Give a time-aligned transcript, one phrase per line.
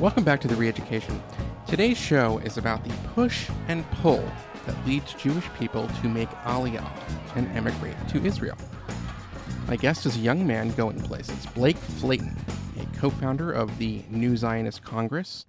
[0.00, 1.20] Welcome back to The Reeducation.
[1.66, 4.26] Today's show is about the push and pull
[4.64, 6.90] that leads Jewish people to make Aliyah
[7.36, 8.56] and emigrate to Israel.
[9.68, 12.34] My guest is a young man going places, Blake Flayton,
[12.80, 15.44] a co founder of the New Zionist Congress,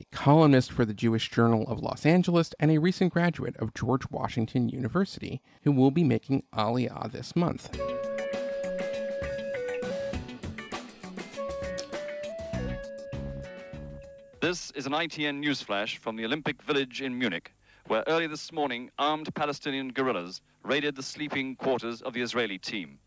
[0.00, 4.08] a columnist for the Jewish Journal of Los Angeles, and a recent graduate of George
[4.12, 7.76] Washington University, who will be making Aliyah this month.
[14.48, 17.52] This is an ITN newsflash from the Olympic Village in Munich,
[17.86, 22.98] where early this morning armed Palestinian guerrillas raided the sleeping quarters of the Israeli team.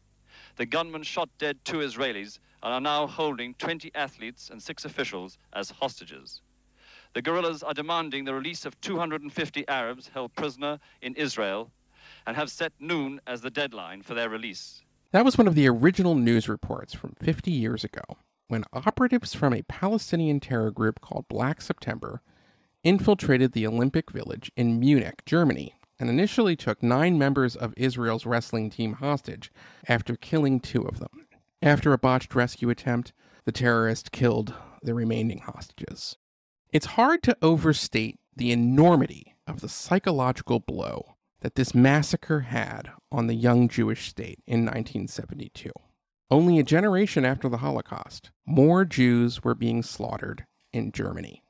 [0.57, 5.39] The gunmen shot dead two Israelis and are now holding 20 athletes and six officials
[5.53, 6.43] as hostages.
[7.15, 11.71] The guerrillas are demanding the release of 250 Arabs held prisoner in Israel
[12.27, 14.83] and have set noon as the deadline for their release.
[15.09, 18.03] That was one of the original news reports from 50 years ago
[18.51, 22.21] when operatives from a Palestinian terror group called Black September
[22.83, 28.69] infiltrated the Olympic Village in Munich, Germany, and initially took nine members of Israel's wrestling
[28.69, 29.53] team hostage
[29.87, 31.27] after killing two of them.
[31.61, 33.13] After a botched rescue attempt,
[33.45, 36.17] the terrorists killed the remaining hostages.
[36.73, 43.27] It's hard to overstate the enormity of the psychological blow that this massacre had on
[43.27, 45.71] the young Jewish state in 1972.
[46.31, 51.43] Only a generation after the Holocaust, more Jews were being slaughtered in Germany.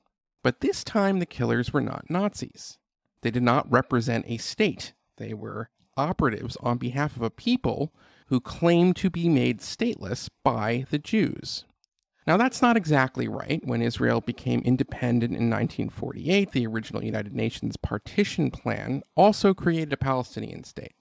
[0.43, 2.79] But this time the killers were not Nazis.
[3.21, 4.93] They did not represent a state.
[5.17, 7.93] They were operatives on behalf of a people
[8.29, 11.65] who claimed to be made stateless by the Jews.
[12.25, 13.61] Now, that's not exactly right.
[13.63, 19.97] When Israel became independent in 1948, the original United Nations partition plan also created a
[19.97, 20.93] Palestinian state.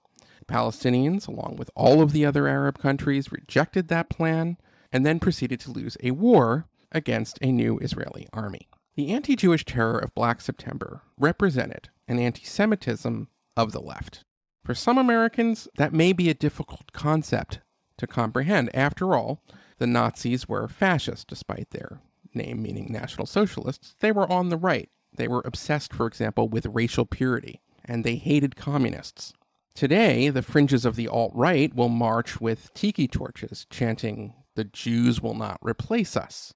[0.50, 4.56] Palestinians, along with all of the other Arab countries, rejected that plan
[4.92, 8.68] and then proceeded to lose a war against a new Israeli army.
[8.96, 14.24] The anti Jewish terror of Black September represented an anti Semitism of the left.
[14.64, 17.60] For some Americans, that may be a difficult concept
[17.98, 18.74] to comprehend.
[18.74, 19.42] After all,
[19.78, 22.00] the Nazis were fascist, despite their
[22.34, 23.94] name meaning National Socialists.
[24.00, 24.88] They were on the right.
[25.14, 29.32] They were obsessed, for example, with racial purity, and they hated communists.
[29.80, 35.22] Today, the fringes of the alt right will march with tiki torches, chanting, The Jews
[35.22, 36.52] will not replace us.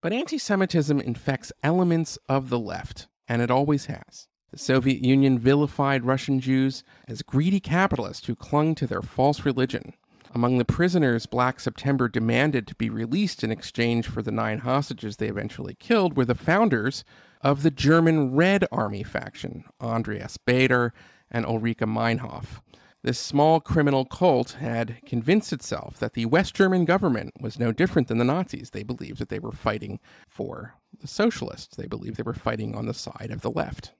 [0.00, 4.28] But anti Semitism infects elements of the left, and it always has.
[4.52, 9.94] The Soviet Union vilified Russian Jews as greedy capitalists who clung to their false religion.
[10.32, 15.16] Among the prisoners Black September demanded to be released in exchange for the nine hostages
[15.16, 17.02] they eventually killed were the founders
[17.40, 20.92] of the German Red Army faction, Andreas Baader
[21.30, 22.60] and Ulrike Meinhof.
[23.02, 28.08] This small criminal cult had convinced itself that the West German government was no different
[28.08, 28.70] than the Nazis.
[28.70, 32.84] They believed that they were fighting for the socialists, they believed they were fighting on
[32.84, 33.92] the side of the left.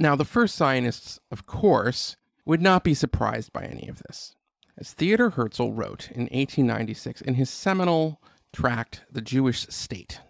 [0.00, 4.34] Now, the first Zionists, of course, would not be surprised by any of this.
[4.78, 10.20] As Theodor Herzl wrote in 1896 in his seminal tract, The Jewish State,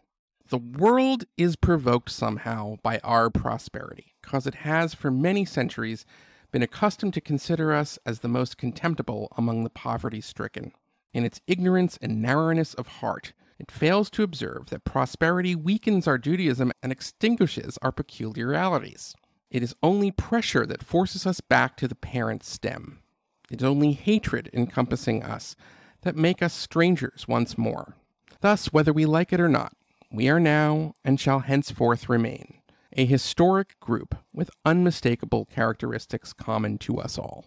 [0.49, 6.07] the world is provoked somehow by our prosperity, because it has for many centuries
[6.51, 10.73] been accustomed to consider us as the most contemptible among the poverty stricken.
[11.13, 16.19] In its ignorance and narrowness of heart, it fails to observe that prosperity weakens our
[16.19, 19.15] Judaism and extinguishes our peculiarities.
[19.51, 23.01] It is only pressure that forces us back to the parent stem.
[23.51, 25.57] It is only hatred encompassing us
[26.03, 27.97] that make us strangers once more.
[28.41, 29.73] Thus, whether we like it or not,
[30.13, 32.61] we are now and shall henceforth remain
[32.97, 37.47] a historic group with unmistakable characteristics common to us all.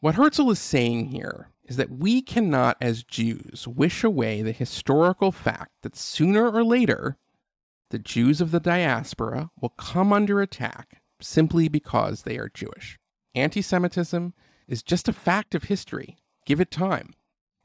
[0.00, 5.30] What Herzl is saying here is that we cannot, as Jews, wish away the historical
[5.30, 7.18] fact that sooner or later
[7.90, 12.98] the Jews of the diaspora will come under attack simply because they are Jewish.
[13.34, 14.32] Anti Semitism
[14.66, 16.16] is just a fact of history.
[16.46, 17.14] Give it time.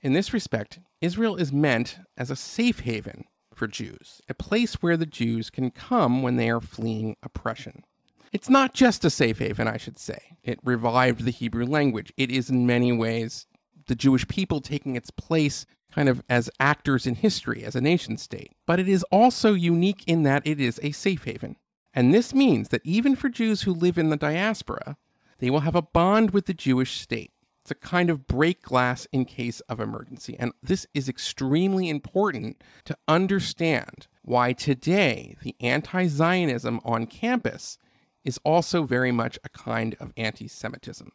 [0.01, 3.23] In this respect, Israel is meant as a safe haven
[3.57, 7.83] for Jews, a place where the Jews can come when they are fleeing oppression.
[8.31, 10.37] It's not just a safe haven, I should say.
[10.43, 12.13] It revived the Hebrew language.
[12.17, 13.47] It is, in many ways,
[13.87, 18.17] the Jewish people taking its place kind of as actors in history, as a nation
[18.17, 18.51] state.
[18.65, 21.55] But it is also unique in that it is a safe haven.
[21.93, 24.97] And this means that even for Jews who live in the diaspora,
[25.39, 27.31] they will have a bond with the Jewish state.
[27.69, 30.35] A kind of break glass in case of emergency.
[30.39, 37.77] And this is extremely important to understand why today the anti Zionism on campus
[38.23, 41.11] is also very much a kind of anti Semitism.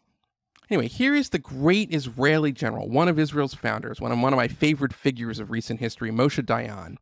[0.70, 4.38] Anyway, here is the great Israeli general, one of Israel's founders, one of, one of
[4.38, 6.96] my favorite figures of recent history, Moshe Dayan,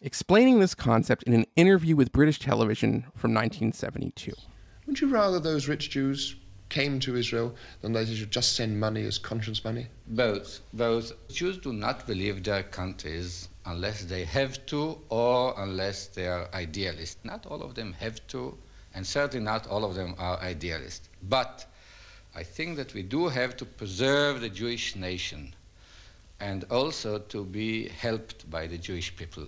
[0.00, 4.32] explaining this concept in an interview with British television from 1972.
[4.86, 6.36] Would you rather those rich Jews
[6.74, 9.86] came to Israel than they should just send money as conscience money?
[10.08, 10.60] Both.
[10.72, 11.06] Both.
[11.28, 17.18] Jews do not believe their countries unless they have to or unless they are idealists.
[17.22, 18.58] Not all of them have to,
[18.94, 21.08] and certainly not all of them are idealists.
[21.22, 21.64] But
[22.34, 25.54] I think that we do have to preserve the Jewish nation
[26.40, 29.46] and also to be helped by the Jewish people.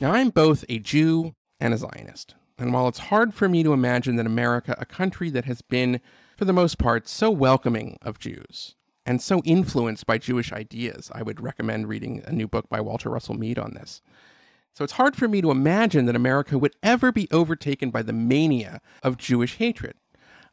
[0.00, 2.34] Now, I'm both a Jew and a Zionist.
[2.58, 6.00] And while it's hard for me to imagine that America, a country that has been,
[6.38, 11.24] for the most part, so welcoming of Jews and so influenced by Jewish ideas, I
[11.24, 14.02] would recommend reading a new book by Walter Russell Mead on this.
[14.72, 18.12] So it's hard for me to imagine that America would ever be overtaken by the
[18.12, 19.94] mania of Jewish hatred.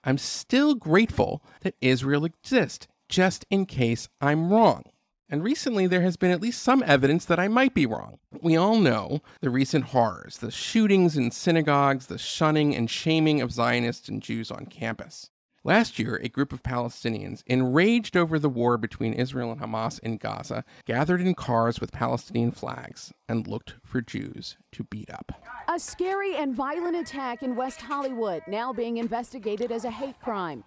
[0.04, 4.86] I'm still grateful that Israel exists, just in case I'm wrong.
[5.30, 8.18] And recently, there has been at least some evidence that I might be wrong.
[8.42, 13.52] We all know the recent horrors the shootings in synagogues, the shunning and shaming of
[13.52, 15.30] Zionists and Jews on campus.
[15.68, 20.18] Last year, a group of Palestinians, enraged over the war between Israel and Hamas in
[20.18, 25.32] Gaza, gathered in cars with Palestinian flags and looked for Jews to beat up.
[25.68, 30.64] A scary and violent attack in West Hollywood, now being investigated as a hate crime.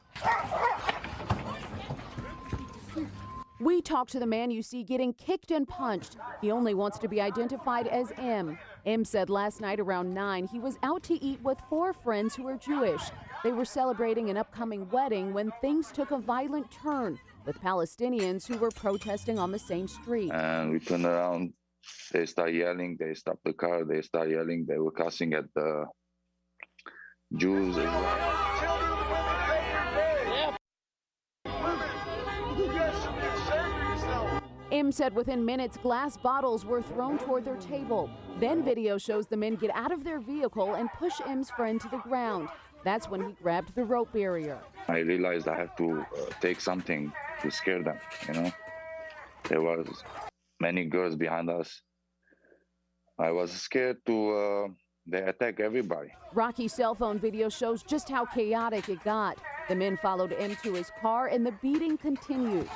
[3.61, 6.17] We talked to the man you see getting kicked and punched.
[6.41, 8.59] He only wants to be identified as M.
[8.87, 12.47] M said last night around 9 he was out to eat with four friends who
[12.49, 13.03] are Jewish.
[13.45, 18.59] They were celebrating an upcoming wedding when things took a violent turn with Palestinians who
[18.59, 20.31] were protesting on the same street.
[20.33, 21.53] And we turned around,
[22.13, 25.87] they start yelling, they stopped the car, they start yelling, they were cussing at the
[27.37, 28.48] Jews as well.
[34.79, 38.09] M said within minutes, glass bottles were thrown toward their table.
[38.39, 41.89] Then video shows the men get out of their vehicle and push M's friend to
[41.89, 42.49] the ground.
[42.85, 44.61] That's when he grabbed the rope barrier.
[44.87, 46.05] I realized I have to uh,
[46.41, 47.99] take something to scare them,
[48.29, 48.53] you know.
[49.49, 50.05] There was
[50.61, 51.83] many girls behind us.
[53.19, 54.69] I was scared to uh,
[55.09, 56.11] they attack everybody.
[56.35, 59.39] Rocky cell phone video shows just how chaotic it got.
[59.69, 62.69] The men followed M to his car and the beating continued.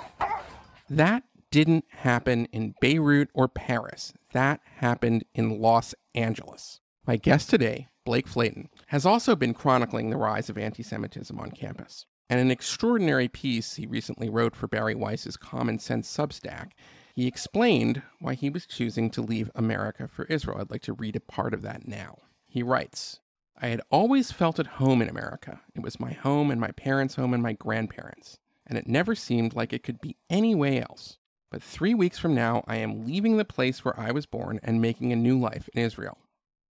[0.91, 1.23] That
[1.53, 4.15] didn't happen in Beirut or Paris.
[4.33, 6.81] That happened in Los Angeles.
[7.07, 11.51] My guest today, Blake Flayton, has also been chronicling the rise of anti Semitism on
[11.51, 12.07] campus.
[12.31, 16.71] And an extraordinary piece he recently wrote for Bari Weiss's Common Sense Substack,
[17.15, 20.59] he explained why he was choosing to leave America for Israel.
[20.59, 22.17] I'd like to read a part of that now.
[22.47, 23.21] He writes
[23.61, 25.61] I had always felt at home in America.
[25.75, 29.55] It was my home and my parents' home and my grandparents, and it never seemed
[29.55, 31.19] like it could be any way else.
[31.53, 34.81] But three weeks from now, I am leaving the place where I was born and
[34.81, 36.17] making a new life in Israel.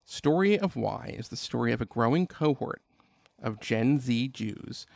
[0.04, 2.80] Story of Why is the story of a growing cohort
[3.42, 4.86] of Gen Z Jews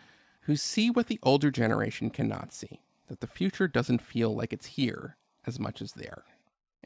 [0.42, 4.66] who see what the older generation cannot see, that the future doesn't feel like it's
[4.66, 5.16] here
[5.48, 6.22] as much as there.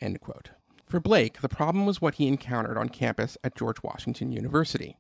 [0.00, 0.52] End quote.
[0.86, 4.96] For Blake, the problem was what he encountered on campus at George Washington University.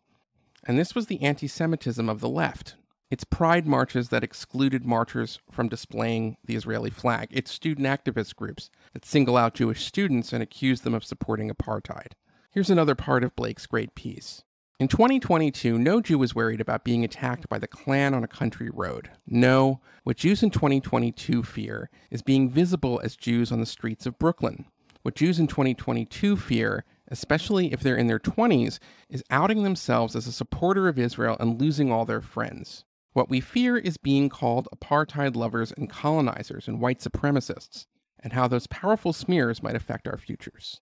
[0.64, 2.74] And this was the anti Semitism of the left,
[3.10, 8.70] its pride marches that excluded marchers from displaying the Israeli flag, its student activist groups
[8.92, 12.12] that single out Jewish students and accuse them of supporting apartheid.
[12.50, 14.42] Here's another part of Blake's great piece.
[14.78, 18.68] In 2022, no Jew was worried about being attacked by the Klan on a country
[18.70, 19.10] road.
[19.26, 24.18] No, what Jews in 2022 fear is being visible as Jews on the streets of
[24.18, 24.66] Brooklyn.
[25.02, 28.78] What Jews in 2022 fear, especially if they're in their 20s,
[29.08, 32.84] is outing themselves as a supporter of Israel and losing all their friends.
[33.16, 37.86] What we fear is being called apartheid lovers and colonizers and white supremacists,
[38.20, 40.82] and how those powerful smears might affect our futures.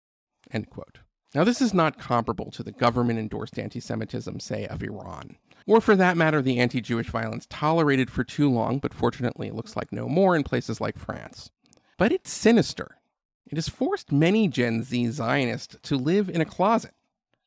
[0.50, 1.01] End quote.
[1.36, 5.79] Now, this is not comparable to the government endorsed anti Semitism, say, of Iran, or
[5.79, 9.75] for that matter, the anti Jewish violence tolerated for too long, but fortunately it looks
[9.75, 11.51] like no more in places like France.
[12.00, 12.98] But it's sinister.
[13.46, 16.96] It has forced many Gen Z Zionists to live in a closet.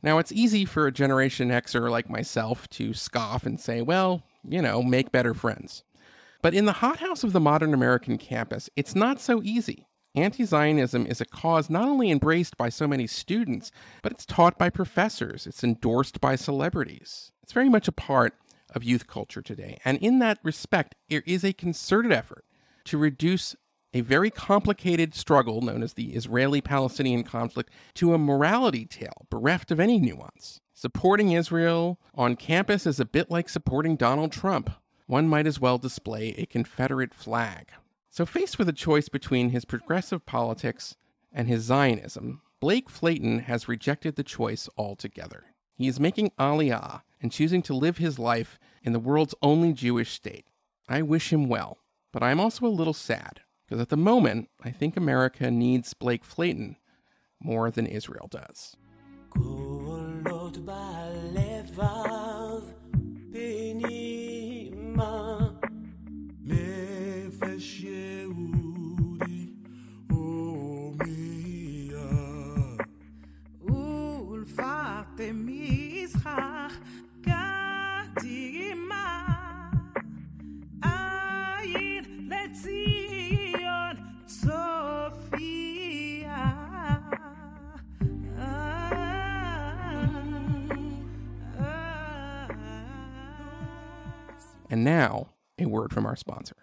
[0.04, 4.62] Now, it's easy for a Generation Xer like myself to scoff and say, well, you
[4.62, 5.84] know, make better friends.
[6.42, 9.88] But in the hothouse of the modern American campus, it's not so easy.
[10.14, 13.70] Anti Zionism is a cause not only embraced by so many students,
[14.02, 17.32] but it's taught by professors, it's endorsed by celebrities.
[17.42, 18.34] It's very much a part
[18.74, 19.78] of youth culture today.
[19.84, 22.44] And in that respect, there is a concerted effort
[22.84, 23.54] to reduce
[23.94, 29.70] a very complicated struggle known as the Israeli Palestinian conflict to a morality tale bereft
[29.70, 30.60] of any nuance.
[30.80, 34.70] Supporting Israel on campus is a bit like supporting Donald Trump.
[35.08, 37.70] One might as well display a Confederate flag.
[38.10, 40.94] So, faced with a choice between his progressive politics
[41.32, 45.46] and his Zionism, Blake Flayton has rejected the choice altogether.
[45.74, 50.12] He is making Aliyah and choosing to live his life in the world's only Jewish
[50.12, 50.44] state.
[50.88, 51.78] I wish him well,
[52.12, 56.24] but I'm also a little sad because at the moment, I think America needs Blake
[56.24, 56.76] Flayton
[57.40, 58.76] more than Israel does.
[94.70, 96.56] And now, a word from our sponsor.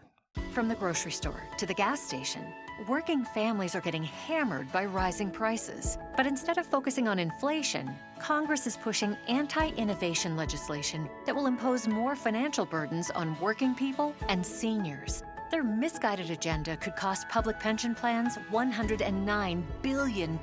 [0.52, 2.42] From the grocery store to the gas station,
[2.88, 5.98] working families are getting hammered by rising prices.
[6.16, 11.88] But instead of focusing on inflation, Congress is pushing anti innovation legislation that will impose
[11.88, 15.24] more financial burdens on working people and seniors.
[15.52, 20.40] Their misguided agenda could cost public pension plans $109 billion.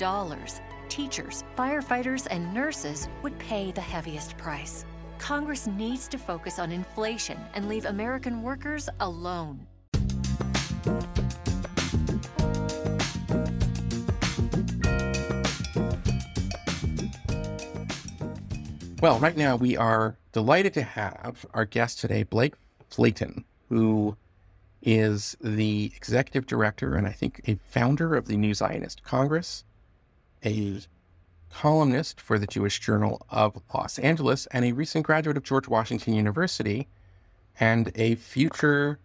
[0.88, 4.84] Teachers, firefighters, and nurses would pay the heaviest price.
[5.22, 9.64] Congress needs to focus on inflation and leave American workers alone.
[19.00, 22.54] Well, right now we are delighted to have our guest today, Blake
[22.90, 24.16] Flayton, who
[24.82, 29.62] is the executive director and I think a founder of the New Zionist Congress,
[30.44, 30.80] a
[31.52, 36.14] columnist for the Jewish Journal of Los Angeles, and a recent graduate of George Washington
[36.14, 36.88] University,
[37.60, 38.98] and a future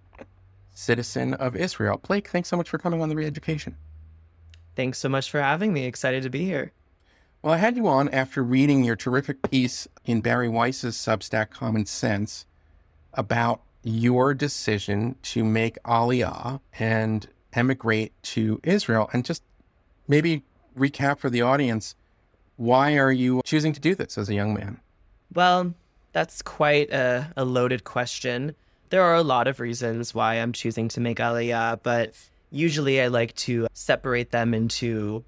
[0.74, 1.98] citizen of Israel.
[1.98, 3.74] Blake, thanks so much for coming on the Reeducation.
[4.75, 5.86] Thanks so much for having me.
[5.86, 6.72] Excited to be here.
[7.42, 11.86] Well, I had you on after reading your terrific piece in Bari Weiss's Substack Common
[11.86, 12.46] Sense
[13.13, 19.10] about your decision to make Aliyah and emigrate to Israel.
[19.13, 19.44] And just
[20.08, 20.44] maybe
[20.77, 21.96] recap for the audience
[22.58, 24.80] why are you choosing to do this as a young man?
[25.34, 25.74] Well,
[26.12, 28.56] that's quite a, a loaded question.
[28.90, 32.14] There are a lot of reasons why I'm choosing to make Aliyah, but
[32.50, 35.24] usually I like to separate them into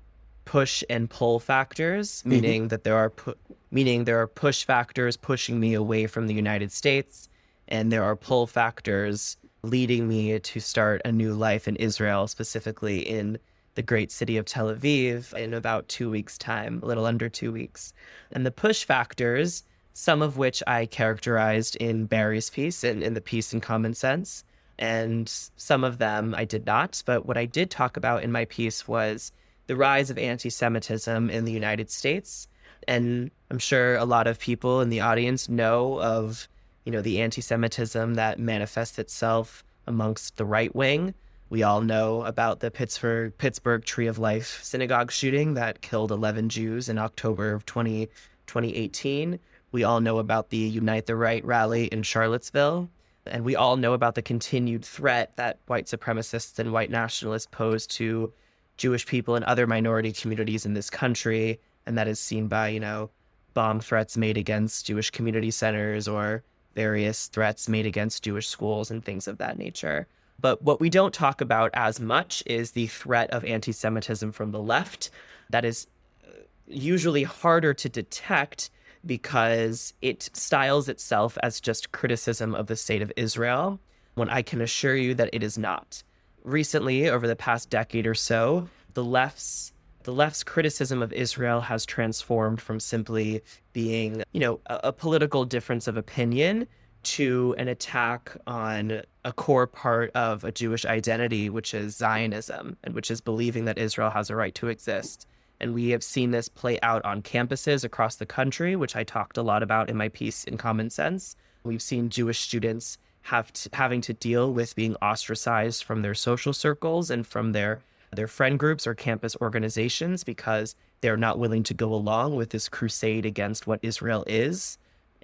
[0.46, 2.30] push and pull factors, mm-hmm.
[2.30, 3.36] meaning that there are pu-
[3.72, 7.30] meaning there are push factors pushing me away from the United States,
[7.68, 13.00] and there are pull factors leading me to start a new life in Israel, specifically
[13.00, 13.38] in
[13.80, 17.50] the great city of Tel Aviv in about two weeks' time, a little under two
[17.50, 17.94] weeks.
[18.30, 23.22] And the push factors, some of which I characterized in Bari's piece and in the
[23.22, 24.44] piece in Common Sense,
[24.78, 27.02] and some of them I did not.
[27.06, 29.32] But what I did talk about in my piece was
[29.68, 32.50] the rise of anti Semitism in the United States.
[32.86, 36.50] And I'm sure a lot of people in the audience know of,
[36.84, 41.14] you know, the anti Semitism that manifests itself amongst the right wing
[41.50, 46.50] we all know about the Pittsburgh Pittsburgh Tree of Life synagogue shooting that killed 11
[46.50, 48.06] Jews in October of 20,
[48.46, 49.40] 2018.
[49.72, 52.90] We all know about the Unite the Right rally in Charlottesville.
[53.26, 57.86] And we all know about the continued threat that white supremacists and white nationalists pose
[57.88, 58.32] to
[58.78, 61.60] Jewish people and other minority communities in this country.
[61.86, 63.10] And that is seen by, you know,
[63.54, 66.44] bomb threats made against Jewish community centers or
[66.76, 70.08] various threats made against Jewish schools and things of that nature.
[70.40, 74.52] But what we don't talk about as much is the threat of anti Semitism from
[74.52, 75.10] the left.
[75.50, 75.88] That is
[76.26, 76.32] uh,
[76.68, 78.70] usually harder to detect
[79.06, 83.80] because it styles itself as just criticism of the state of Israel,
[84.16, 86.04] when I can assure you that it is not.
[86.44, 91.86] Recently, over the past decade or so, the left's the left's criticism of Israel has
[91.86, 93.42] transformed from simply
[93.74, 96.68] being, you know, a, a political difference of opinion
[97.16, 102.94] to an attack on a core part of a Jewish identity, which is Zionism, and
[102.94, 105.26] which is believing that Israel has a right to exist.
[105.60, 109.38] And we have seen this play out on campuses across the country, which I talked
[109.38, 111.36] a lot about in my piece in Common Sense.
[111.64, 116.54] We've seen Jewish students have to, having to deal with being ostracized from their social
[116.54, 121.74] circles and from their their friend groups or campus organizations because they're not willing to
[121.74, 124.78] go along with this crusade against what Israel is.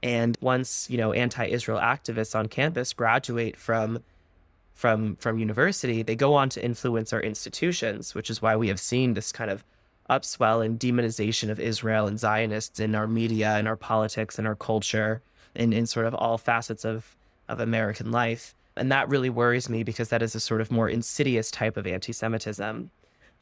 [0.03, 4.03] And once, you know, anti-Israel activists on campus graduate from
[4.73, 8.79] from from university, they go on to influence our institutions, which is why we have
[8.79, 9.63] seen this kind of
[10.09, 14.55] upswell and demonization of Israel and Zionists in our media and our politics and our
[14.55, 15.21] culture
[15.55, 17.15] and in sort of all facets of
[17.47, 18.53] of American life.
[18.75, 21.87] And that really worries me because that is a sort of more insidious type of
[21.87, 22.91] anti-Semitism.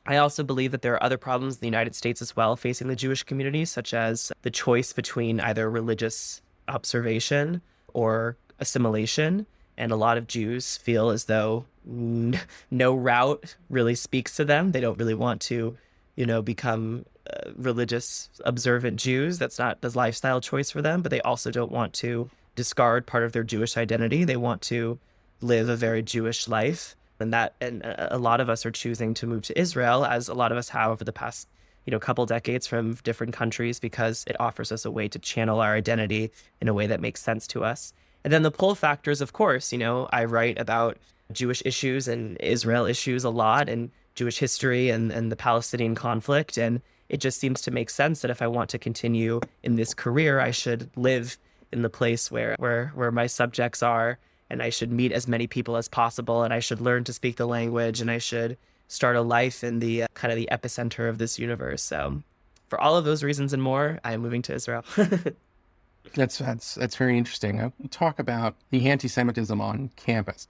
[0.05, 2.87] I also believe that there are other problems in the United States as well facing
[2.87, 7.61] the Jewish community, such as the choice between either religious observation
[7.93, 9.45] or assimilation.
[9.77, 14.71] And a lot of Jews feel as though no route really speaks to them.
[14.71, 15.77] They don't really want to,
[16.15, 19.39] you know, become uh, religious observant Jews.
[19.39, 23.23] That's not the lifestyle choice for them, but they also don't want to discard part
[23.23, 24.25] of their Jewish identity.
[24.25, 24.99] They want to
[25.41, 26.95] live a very Jewish life.
[27.23, 30.35] And that and a lot of us are choosing to move to Israel as a
[30.35, 31.47] lot of us have over the past
[31.85, 35.59] you know couple decades from different countries because it offers us a way to channel
[35.59, 37.93] our identity in a way that makes sense to us.
[38.23, 40.97] And then the pull factors, of course, you know, I write about
[41.31, 46.57] Jewish issues and Israel issues a lot and Jewish history and, and the Palestinian conflict.
[46.57, 49.93] And it just seems to make sense that if I want to continue in this
[49.93, 51.37] career, I should live
[51.71, 54.19] in the place where, where, where my subjects are
[54.53, 57.35] and I should meet as many people as possible and I should learn to speak
[57.35, 58.57] the language and I should
[58.87, 61.81] start a life in the uh, kind of the epicenter of this universe.
[61.81, 62.21] So
[62.69, 64.85] for all of those reasons and more, I am moving to Israel.
[66.15, 67.59] that's that's that's very interesting.
[67.59, 70.47] I talk about the anti-Semitism on campus.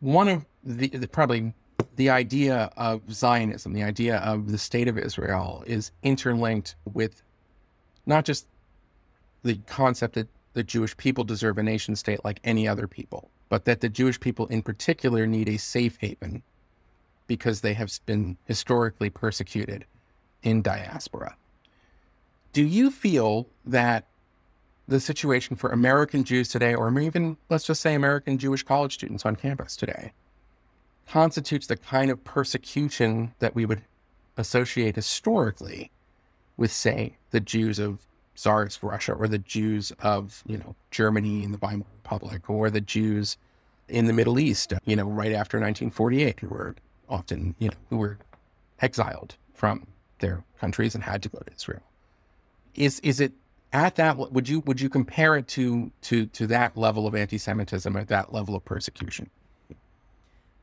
[0.00, 1.54] One of the, the probably
[1.94, 7.22] the idea of Zionism, the idea of the state of Israel, is interlinked with
[8.04, 8.46] not just
[9.42, 13.64] the concept that the Jewish people deserve a nation state like any other people, but
[13.64, 16.42] that the Jewish people in particular need a safe haven
[17.26, 19.84] because they have been historically persecuted
[20.42, 21.36] in diaspora.
[22.52, 24.06] Do you feel that
[24.88, 29.26] the situation for American Jews today, or even let's just say American Jewish college students
[29.26, 30.12] on campus today,
[31.08, 33.82] constitutes the kind of persecution that we would
[34.36, 35.90] associate historically
[36.56, 41.52] with, say, the Jews of Tsarist Russia or the Jews of, you know, Germany in
[41.52, 43.36] the Weimar Republic or the Jews
[43.88, 46.76] in the Middle East, you know, right after 1948, who were
[47.08, 48.18] often, you know, who were
[48.80, 49.86] exiled from
[50.18, 51.82] their countries and had to go to Israel.
[52.74, 53.32] Is is it
[53.72, 57.96] at that would you would you compare it to to to that level of anti-Semitism
[57.96, 59.30] at that level of persecution?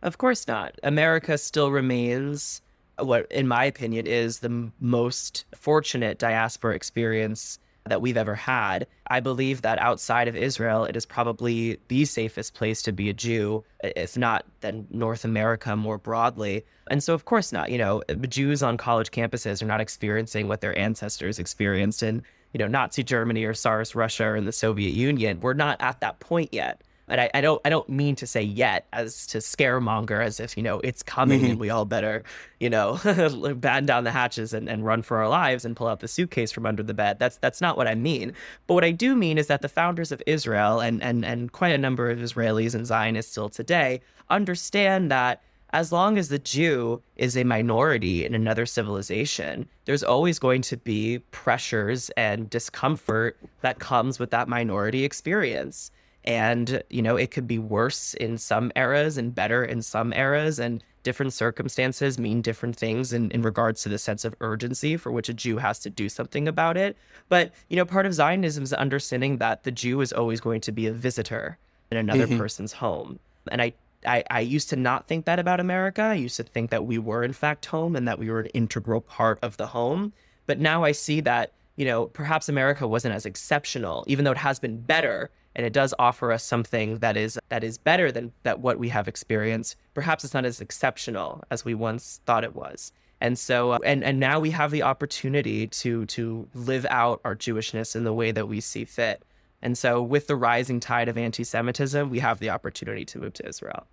[0.02, 0.78] Of course not.
[0.84, 2.62] America still remains
[3.00, 8.88] what, in my opinion, is the most fortunate diaspora experience that we've ever had.
[9.08, 13.14] I believe that outside of Israel, it is probably the safest place to be a
[13.14, 16.64] Jew, if not then North America more broadly.
[16.90, 17.72] And so, of course, not.
[17.72, 22.60] You know, Jews on college campuses are not experiencing what their ancestors experienced in, you
[22.60, 25.42] know, Nazi Germany or Tsarist Russia or in the Soviet Union.
[25.42, 28.42] We're not at that point yet and I, I, don't I don't mean to say
[28.42, 31.52] yet as to scaremonger as if you know it's coming mm-hmm.
[31.52, 32.24] and we all better
[32.60, 33.00] you know
[33.58, 36.52] batten down the hatches and, and run for our lives and pull out the suitcase
[36.52, 38.34] from under the bed that's that's not what I mean
[38.68, 41.74] but what I do mean is that the founders of Israel and and and quite
[41.74, 45.42] a number of Israelis and Zionists still today understand that
[45.74, 50.78] as long as the Jew is a minority in another civilization, there's always going to
[50.78, 55.90] be pressures and discomfort that comes with that minority experience.
[56.26, 60.60] And, you know, it could be worse in some eras and better in some eras.
[60.60, 65.12] And different circumstances mean different things in, in regards to the sense of urgency for
[65.12, 66.98] which a Jew has to do something about it.
[67.30, 70.72] But, you know, part of Zionism is understanding that the Jew is always going to
[70.72, 71.58] be a visitor
[71.92, 72.38] in another mm-hmm.
[72.38, 73.20] person's home.
[73.52, 73.74] And I
[74.06, 76.02] I, I, used to not think that about America.
[76.02, 78.48] I used to think that we were, in fact, home and that we were an
[78.48, 80.12] integral part of the home.
[80.46, 84.38] But now I see that, you know, perhaps America wasn't as exceptional, even though it
[84.38, 88.32] has been better and it does offer us something that is that is better than
[88.44, 89.76] that what we have experienced.
[89.94, 92.92] Perhaps it's not as exceptional as we once thought it was.
[93.22, 97.36] And so, uh, and and now we have the opportunity to to live out our
[97.36, 99.24] Jewishness in the way that we see fit.
[99.62, 103.48] And so, with the rising tide of anti-Semitism, we have the opportunity to move to
[103.48, 103.88] Israel.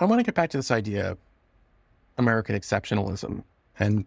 [0.00, 1.18] I want to get back to this idea of
[2.16, 3.42] American exceptionalism
[3.78, 4.06] and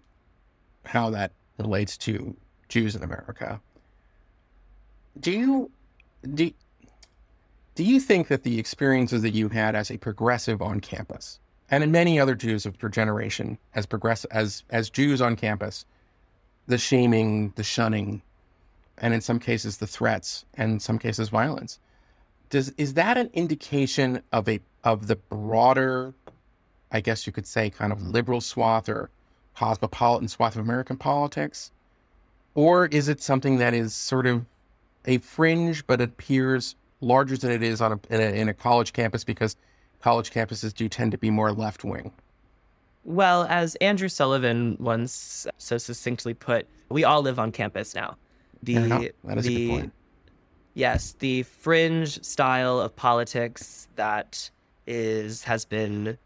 [0.85, 2.35] how that relates to
[2.69, 3.61] Jews in America.
[5.19, 5.71] Do you
[6.33, 6.51] do,
[7.75, 11.83] do you think that the experiences that you had as a progressive on campus and
[11.83, 15.85] in many other Jews of your generation as progress as as Jews on campus,
[16.67, 18.21] the shaming, the shunning,
[18.97, 21.79] and in some cases the threats, and in some cases violence,
[22.49, 26.13] does is that an indication of a of the broader,
[26.91, 29.09] I guess you could say, kind of liberal swath or
[29.55, 31.71] cosmopolitan swath of American politics?
[32.53, 34.45] Or is it something that is sort of
[35.05, 38.53] a fringe, but it appears larger than it is on a, in, a, in a
[38.53, 39.55] college campus because
[40.01, 42.11] college campuses do tend to be more left wing.
[43.03, 48.17] Well, as Andrew Sullivan once so succinctly put, we all live on campus now.
[48.63, 49.93] The, yeah, that is the, a good point.
[50.73, 54.49] Yes, the fringe style of politics that
[54.87, 56.17] is has been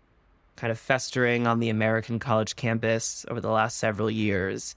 [0.56, 4.76] kind of festering on the American college campus over the last several years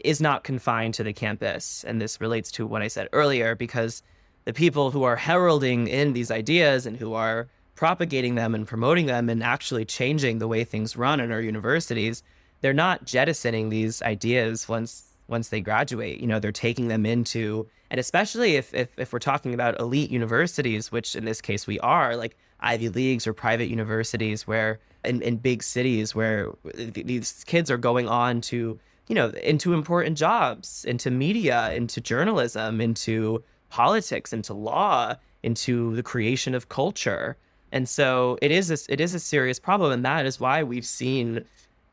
[0.00, 1.84] is not confined to the campus.
[1.84, 4.02] And this relates to what I said earlier, because
[4.44, 9.06] the people who are heralding in these ideas and who are propagating them and promoting
[9.06, 12.22] them and actually changing the way things run in our universities,
[12.60, 16.20] they're not jettisoning these ideas once once they graduate.
[16.20, 20.10] You know, they're taking them into and especially if if, if we're talking about elite
[20.10, 25.22] universities, which in this case we are, like Ivy Leagues or private universities where in,
[25.22, 30.84] in big cities where these kids are going on to you know, into important jobs,
[30.84, 37.36] into media, into journalism, into politics, into law, into the creation of culture.
[37.72, 40.86] And so it is a, it is a serious problem, and that is why we've
[40.86, 41.44] seen,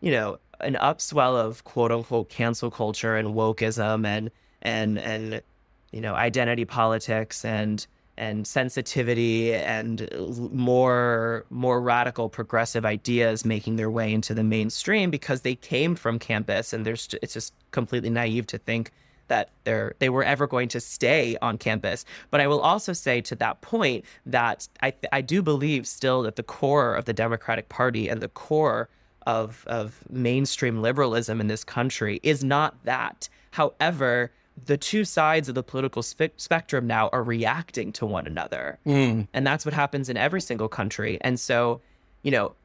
[0.01, 5.41] you know, an upswell of quote unquote cancel culture and wokeism and and and
[5.91, 7.85] you know identity politics and
[8.17, 10.09] and sensitivity and
[10.51, 16.19] more more radical progressive ideas making their way into the mainstream because they came from
[16.19, 16.73] campus.
[16.73, 18.91] And there's it's just completely naive to think
[19.27, 22.05] that they're they were ever going to stay on campus.
[22.31, 26.35] But i will also say to that point that i i do believe still that
[26.35, 28.89] the core of the democratic party and the core
[29.25, 33.27] of of mainstream liberalism in this country is not that.
[33.51, 34.31] However
[34.63, 38.79] the two sides of the political spe- spectrum now are reacting to one another.
[38.85, 39.27] Mm.
[39.33, 41.17] And that's what happens in every single country.
[41.21, 41.81] And so,
[42.23, 42.55] you know,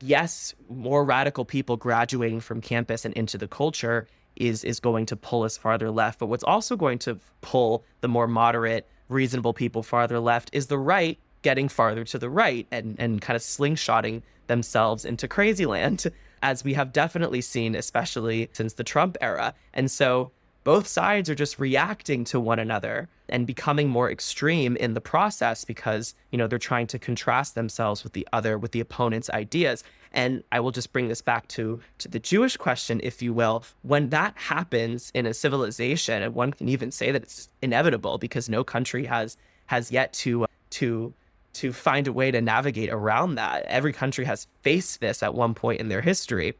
[0.00, 5.16] yes, more radical people graduating from campus and into the culture is is going to
[5.16, 9.82] pull us farther left, but what's also going to pull the more moderate, reasonable people
[9.82, 14.22] farther left is the right getting farther to the right and and kind of slingshotting
[14.46, 16.06] themselves into crazy land
[16.42, 19.54] as we have definitely seen especially since the Trump era.
[19.72, 20.32] And so
[20.66, 25.64] both sides are just reacting to one another and becoming more extreme in the process
[25.64, 29.84] because you know they're trying to contrast themselves with the other with the opponent's ideas.
[30.12, 33.62] And i will just bring this back to to the jewish question if you will.
[33.82, 38.48] When that happens in a civilization and one can even say that it's inevitable because
[38.48, 41.14] no country has has yet to to
[41.60, 43.62] to find a way to navigate around that.
[43.66, 46.56] Every country has faced this at one point in their history.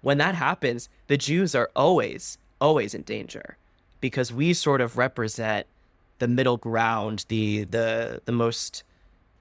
[0.00, 3.56] When that happens the jews are always always in danger
[4.00, 5.66] because we sort of represent
[6.18, 8.84] the middle ground, the the the most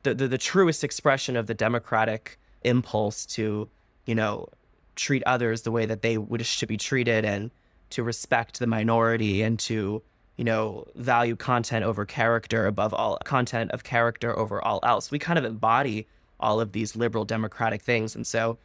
[0.03, 3.69] the, the, the truest expression of the democratic impulse to,
[4.05, 4.49] you know,
[4.95, 7.51] treat others the way that they wish to be treated and
[7.91, 10.01] to respect the minority and to,
[10.37, 15.11] you know, value content over character above all content of character over all else.
[15.11, 16.07] We kind of embody
[16.39, 18.15] all of these liberal democratic things.
[18.15, 18.57] And so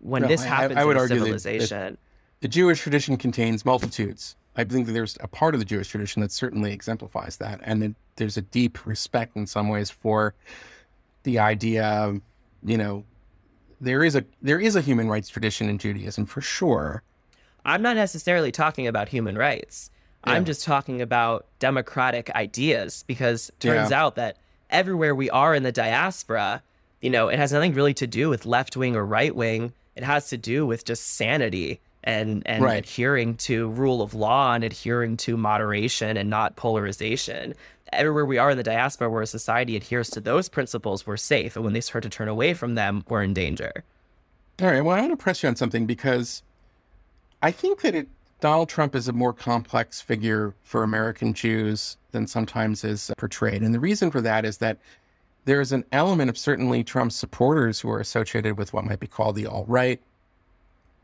[0.00, 1.98] when this happens I, I would in argue civilization
[2.40, 4.36] the Jewish tradition contains multitudes.
[4.56, 7.82] I think that there's a part of the Jewish tradition that certainly exemplifies that, and
[7.82, 10.34] that there's a deep respect in some ways for
[11.22, 12.20] the idea of,
[12.64, 13.04] you know,
[13.80, 17.02] there is a there is a human rights tradition in Judaism for sure.
[17.64, 19.90] I'm not necessarily talking about human rights.
[20.26, 20.32] Yeah.
[20.32, 24.02] I'm just talking about democratic ideas because it turns yeah.
[24.02, 24.38] out that
[24.70, 26.62] everywhere we are in the diaspora,
[27.00, 29.72] you know, it has nothing really to do with left wing or right wing.
[29.94, 32.78] It has to do with just sanity and and right.
[32.78, 37.54] adhering to rule of law and adhering to moderation and not polarization.
[37.92, 41.56] Everywhere we are in the diaspora where a society adheres to those principles, we're safe.
[41.56, 43.84] And when they start to turn away from them, we're in danger.
[44.60, 44.82] All right.
[44.82, 46.42] Well, I want to press you on something because
[47.42, 48.08] I think that it,
[48.40, 53.62] Donald Trump is a more complex figure for American Jews than sometimes is portrayed.
[53.62, 54.78] And the reason for that is that
[55.44, 59.34] there's an element of certainly Trump's supporters who are associated with what might be called
[59.34, 60.00] the alt right,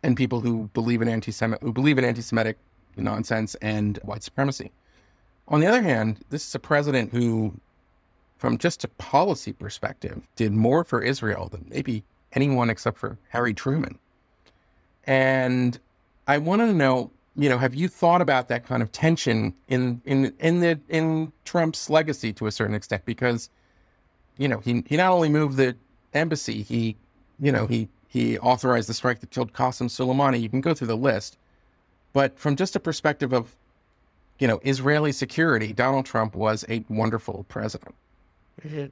[0.04, 2.58] and people who believe in anti who believe in anti-Semitic
[2.96, 4.70] nonsense and white supremacy.
[5.48, 7.54] On the other hand, this is a president who,
[8.36, 13.54] from just a policy perspective, did more for Israel than maybe anyone except for Harry
[13.54, 13.98] Truman.
[15.06, 15.78] And
[16.26, 20.02] I wanted to know, you know, have you thought about that kind of tension in
[20.04, 23.04] in in the in Trump's legacy to a certain extent?
[23.06, 23.48] Because,
[24.36, 25.76] you know, he he not only moved the
[26.12, 26.96] embassy, he,
[27.40, 30.40] you know, he he authorized the strike that killed Qasem Soleimani.
[30.40, 31.36] You can go through the list.
[32.12, 33.56] But from just a perspective of,
[34.38, 37.96] you know, Israeli security, Donald Trump was a wonderful president.
[38.64, 38.86] Mm-hmm.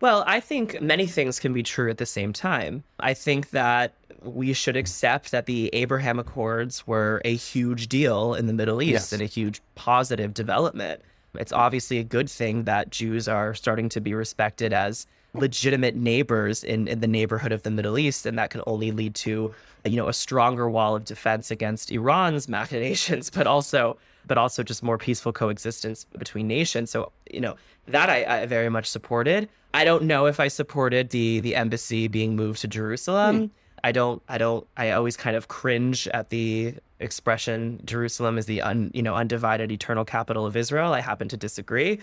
[0.00, 2.82] Well, I think many things can be true at the same time.
[2.98, 3.94] I think that
[4.24, 8.92] we should accept that the Abraham Accords were a huge deal in the Middle East
[8.92, 9.12] yes.
[9.12, 11.00] and a huge positive development.
[11.36, 16.64] It's obviously a good thing that Jews are starting to be respected as legitimate neighbors
[16.64, 19.96] in, in the neighborhood of the Middle East, and that can only lead to you
[19.96, 24.98] know a stronger wall of defense against Iran's machinations, but also but also just more
[24.98, 26.90] peaceful coexistence between nations.
[26.90, 29.48] So you know that I, I very much supported.
[29.72, 33.38] I don't know if I supported the the embassy being moved to Jerusalem.
[33.38, 33.46] Hmm.
[33.82, 38.60] I don't I don't I always kind of cringe at the expression Jerusalem is the
[38.60, 40.92] un, you know undivided eternal capital of Israel.
[40.92, 41.98] I happen to disagree.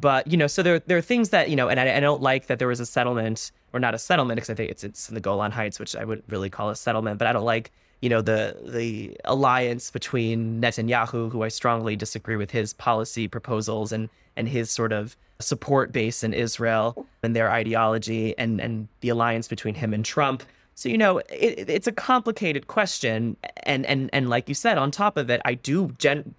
[0.00, 2.22] But you know, so there there are things that you know, and I, I don't
[2.22, 5.08] like that there was a settlement or not a settlement because I think it's it's
[5.08, 7.18] in the Golan Heights, which I wouldn't really call a settlement.
[7.18, 12.36] But I don't like you know the the alliance between Netanyahu, who I strongly disagree
[12.36, 17.50] with his policy proposals and and his sort of support base in Israel and their
[17.50, 20.44] ideology, and and the alliance between him and Trump.
[20.76, 24.92] So you know, it, it's a complicated question, and and and like you said, on
[24.92, 26.36] top of it, I do gen.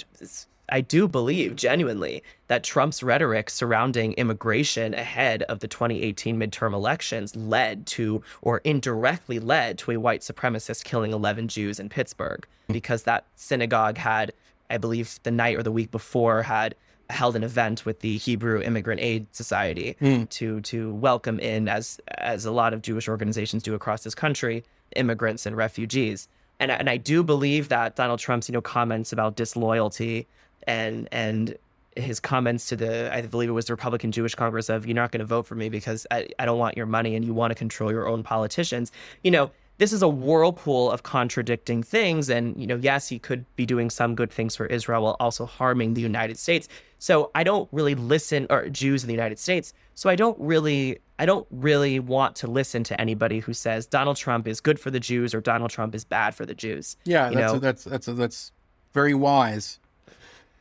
[0.71, 7.35] I do believe genuinely that Trump's rhetoric surrounding immigration ahead of the 2018 midterm elections
[7.35, 12.45] led to, or indirectly led to, a white supremacist killing 11 Jews in Pittsburgh.
[12.67, 12.73] Hmm.
[12.73, 14.31] Because that synagogue had,
[14.69, 16.75] I believe, the night or the week before had
[17.09, 20.25] held an event with the Hebrew Immigrant Aid Society hmm.
[20.25, 24.63] to to welcome in as as a lot of Jewish organizations do across this country
[24.95, 26.27] immigrants and refugees.
[26.59, 30.27] And I- and I do believe that Donald Trump's you know comments about disloyalty
[30.69, 31.57] and and
[31.97, 35.11] his comments to the I believe it was the Republican Jewish Congress of you're not
[35.11, 37.51] going to vote for me because I, I don't want your money and you want
[37.51, 38.91] to control your own politicians.
[39.23, 43.43] You know, this is a whirlpool of contradicting things and you know, yes, he could
[43.55, 46.69] be doing some good things for Israel while also harming the United States.
[46.99, 49.73] So I don't really listen or Jews in the United States.
[49.95, 54.15] So I don't really I don't really want to listen to anybody who says Donald
[54.15, 56.95] Trump is good for the Jews or Donald Trump is bad for the Jews.
[57.03, 57.59] Yeah, You that's know?
[57.59, 58.51] that's that's that's
[58.93, 59.79] very wise.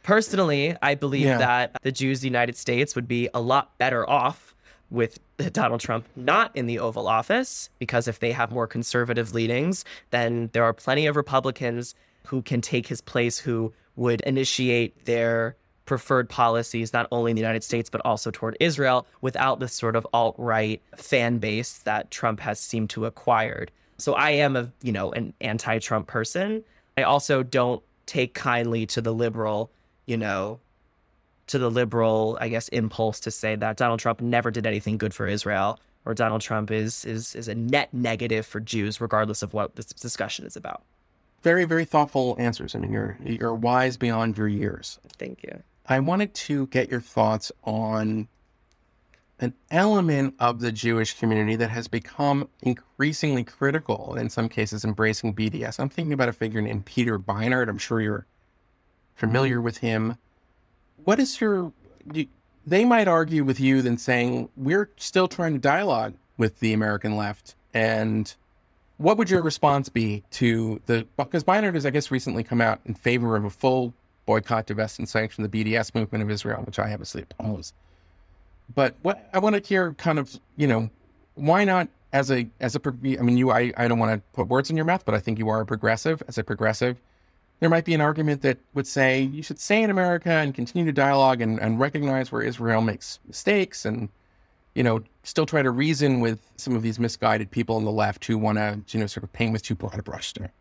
[0.08, 1.36] Personally, I believe Yeah.
[1.36, 4.54] that the Jews of the United States would be a lot better off
[4.88, 5.18] with
[5.52, 10.48] Donald Trump not in the Oval Office, because if they have more conservative leanings, then
[10.54, 11.94] there are plenty of Republicans
[12.28, 17.42] who can take his place who would initiate their preferred policies, not only in the
[17.42, 22.10] United States, but also toward Israel, without the sort of alt right fan base that
[22.10, 23.70] Trump has seemed to acquired.
[23.98, 26.64] So I am a, you know, an anti Trump person.
[26.96, 29.70] I also don't take kindly to the liberal,
[30.08, 30.60] you know,
[31.48, 35.14] to the liberal, I guess, impulse to say that Donald Trump never did anything good
[35.14, 39.52] for Israel or Donald Trump is is is a net negative for Jews, regardless of
[39.52, 40.82] what this discussion is about.
[41.42, 42.74] Very very thoughtful answers.
[42.74, 44.98] I mean, you're you're wise beyond your years.
[45.18, 45.62] Thank you.
[45.86, 48.28] I wanted to get your thoughts on
[49.38, 55.34] an element of the Jewish community that has become increasingly critical, in some cases embracing
[55.34, 55.78] BDS.
[55.78, 57.68] I'm thinking about a figure named Peter Beinart.
[57.68, 58.26] I'm sure you're
[59.18, 60.16] familiar with him.
[61.04, 61.72] What is your.
[62.12, 62.28] You,
[62.66, 67.16] they might argue with you than saying, we're still trying to dialogue with the American
[67.16, 67.54] left.
[67.72, 68.32] And
[68.98, 71.06] what would your response be to the.
[71.16, 73.92] Because Beinart has, I guess, recently come out in favor of a full
[74.26, 77.72] boycott, divest, and sanction the BDS movement of Israel, which I obviously oppose.
[78.74, 80.90] But what I want to hear, kind of, you know,
[81.34, 84.48] why not as a as a I mean, you I I don't want to put
[84.48, 86.22] words in your mouth, but I think you are a progressive.
[86.28, 87.00] As a progressive,
[87.60, 90.86] there might be an argument that would say you should stay in America and continue
[90.86, 94.08] to dialogue and, and recognize where Israel makes mistakes and
[94.74, 98.24] you know still try to reason with some of these misguided people on the left
[98.24, 100.52] who want to you know sort of paint with too broad a brush there.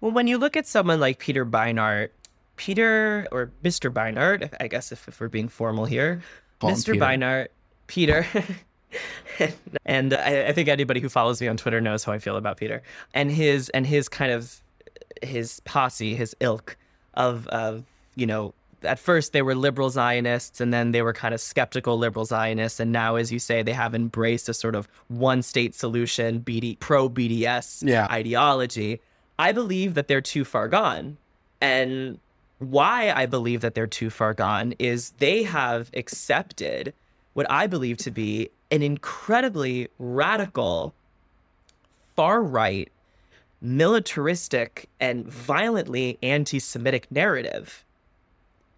[0.00, 2.08] Well, when you look at someone like Peter Beinart,
[2.56, 3.92] Peter or Mr.
[3.92, 6.22] Beinart, I guess if, if we're being formal here,
[6.58, 6.92] Call Mr.
[6.92, 7.04] Peter.
[7.04, 7.48] Beinart,
[7.86, 8.26] Peter.
[9.86, 12.56] and I, I think anybody who follows me on Twitter knows how I feel about
[12.56, 12.82] Peter
[13.14, 14.60] and his and his kind of
[15.22, 16.76] his posse, his ilk
[17.14, 18.54] of of you know.
[18.82, 22.80] At first, they were liberal Zionists, and then they were kind of skeptical liberal Zionists,
[22.80, 27.06] and now, as you say, they have embraced a sort of one-state solution, BD, pro
[27.10, 28.06] BDS Yeah.
[28.10, 29.02] ideology.
[29.38, 31.18] I believe that they're too far gone,
[31.60, 32.18] and
[32.58, 36.94] why I believe that they're too far gone is they have accepted
[37.34, 40.94] what I believe to be an incredibly radical,
[42.16, 42.90] far right,
[43.60, 47.84] militaristic, and violently anti Semitic narrative,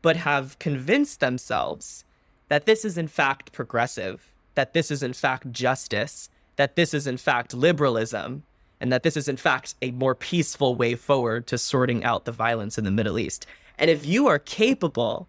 [0.01, 2.05] but have convinced themselves
[2.49, 7.07] that this is in fact progressive, that this is in fact justice, that this is
[7.07, 8.43] in fact liberalism,
[8.81, 12.33] and that this is in fact a more peaceful way forward to sorting out the
[12.33, 13.47] violence in the Middle East.
[13.79, 15.29] And if you are capable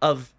[0.00, 0.32] of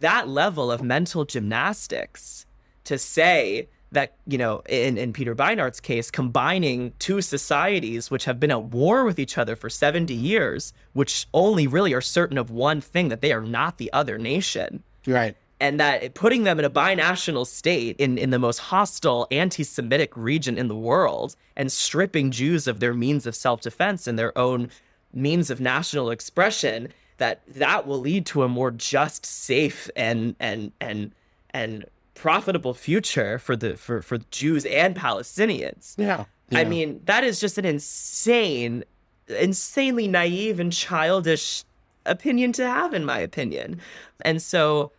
[0.00, 2.46] that level of mental gymnastics
[2.84, 8.38] to say that, you know, in, in Peter Beinart's case, combining two societies which have
[8.38, 12.50] been at war with each other for 70 years, which only really are certain of
[12.50, 15.34] one thing that they are not the other nation Right.
[15.60, 20.58] and that putting them in a binational state in, in the most hostile anti-Semitic region
[20.58, 24.70] in the world and stripping Jews of their means of self-defense and their own
[25.14, 30.72] means of national expression, that that will lead to a more just, safe, and and
[30.80, 31.12] and
[31.50, 35.94] and profitable future for the for for Jews and Palestinians.
[35.96, 36.24] Yeah.
[36.52, 38.84] I mean, that is just an insane,
[39.28, 41.64] insanely naive and childish
[42.04, 43.80] opinion to have, in my opinion.
[44.20, 44.92] And so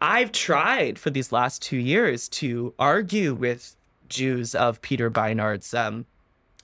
[0.00, 3.76] I've tried for these last two years to argue with
[4.08, 6.06] Jews of Peter Beinart's um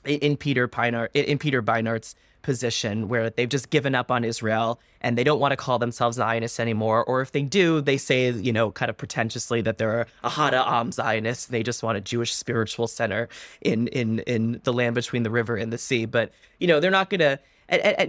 [0.05, 4.79] in- in Peter Beinart in Peter Beinart's position where they've just given up on Israel
[5.01, 7.03] and they don't want to call themselves Zionists anymore.
[7.05, 10.53] Or if they do, they say, you know, kind of pretentiously that they're a Ahad
[10.53, 11.51] Ha'am Zionist.
[11.51, 13.29] They just want a Jewish spiritual center
[13.61, 16.05] in in in the land between the river and the sea.
[16.05, 16.31] But
[16.61, 17.41] you know, they're not going to.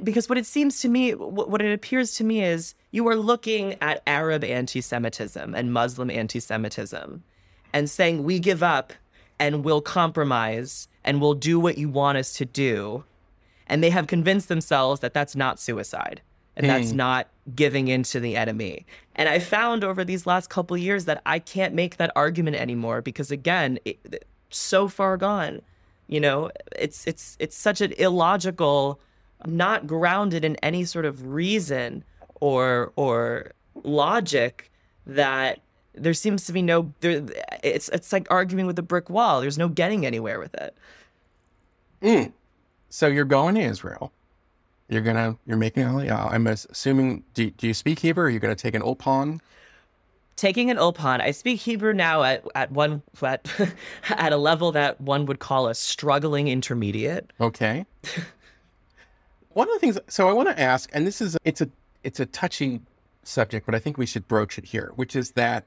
[0.04, 3.16] Because what it seems to me, what, what it appears to me is you are
[3.16, 7.24] looking at Arab anti-Semitism and Muslim anti-Semitism,
[7.72, 8.92] and saying we give up
[9.40, 13.06] and we'll compromise and we'll do what you want us to do
[13.68, 16.22] and they have convinced themselves that that's not suicide
[16.56, 16.98] and that's Hmm.
[16.98, 21.22] not giving in to the enemy and i found over these last couple years that
[21.26, 25.62] i can't make that argument anymore because again it, so far gone
[26.08, 29.00] you know it's it's it's such an illogical
[29.46, 32.04] not grounded in any sort of reason
[32.40, 33.52] or or
[33.84, 34.72] logic
[35.06, 35.60] that
[35.94, 37.24] there seems to be no there
[37.64, 40.76] it's it's like arguing with a brick wall there's no getting anywhere with it
[42.02, 42.32] Mm.
[42.96, 44.14] So you're going to Israel.
[44.88, 46.32] You're gonna you're making Aliyah.
[46.32, 47.26] I'm assuming.
[47.34, 48.24] Do, do you speak Hebrew?
[48.24, 49.42] Or are you gonna take an Ulpan?
[50.38, 53.50] taking an ulpan i speak hebrew now at, at one at,
[54.10, 57.86] at a level that one would call a struggling intermediate Okay.
[59.54, 59.98] One of the things.
[60.10, 61.70] So I want to ask, and this is it's a
[62.04, 62.82] it's a touchy
[63.24, 65.64] subject, but I think we should broach it here, which is that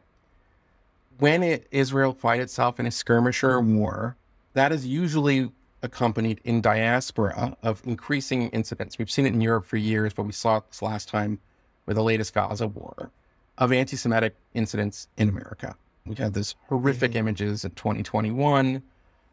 [1.19, 4.17] when it, Israel fight itself in a skirmish or a war,
[4.53, 5.51] that is usually
[5.83, 8.99] accompanied in diaspora of increasing incidents.
[8.99, 11.39] We've seen it in Europe for years, but we saw it this last time
[11.87, 13.11] with the latest Gaza war
[13.57, 15.75] of anti-Semitic incidents in America.
[16.07, 17.19] We had those horrific mm-hmm.
[17.19, 18.83] images in 2021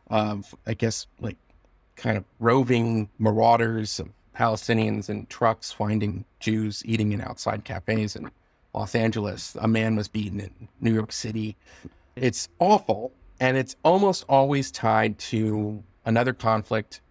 [0.10, 1.38] of, I guess, like
[1.96, 8.30] kind of roving marauders of Palestinians in trucks finding Jews eating in outside cafes in
[8.74, 9.56] Los Angeles.
[9.62, 11.56] A man was beaten in New York City.
[12.16, 13.14] It's awful.
[13.40, 17.02] And it's almost always tied to another conflict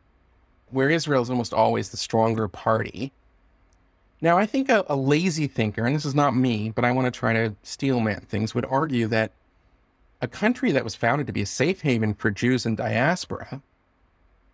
[0.71, 3.13] where Israel is almost always the stronger party.
[4.21, 7.13] Now, I think a, a lazy thinker, and this is not me, but I want
[7.13, 9.33] to try to steelman things, would argue that
[10.23, 13.61] a country that was founded to be a safe haven for Jews in diaspora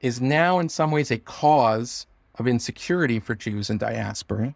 [0.00, 4.54] is now in some ways a cause of insecurity for Jews in diaspora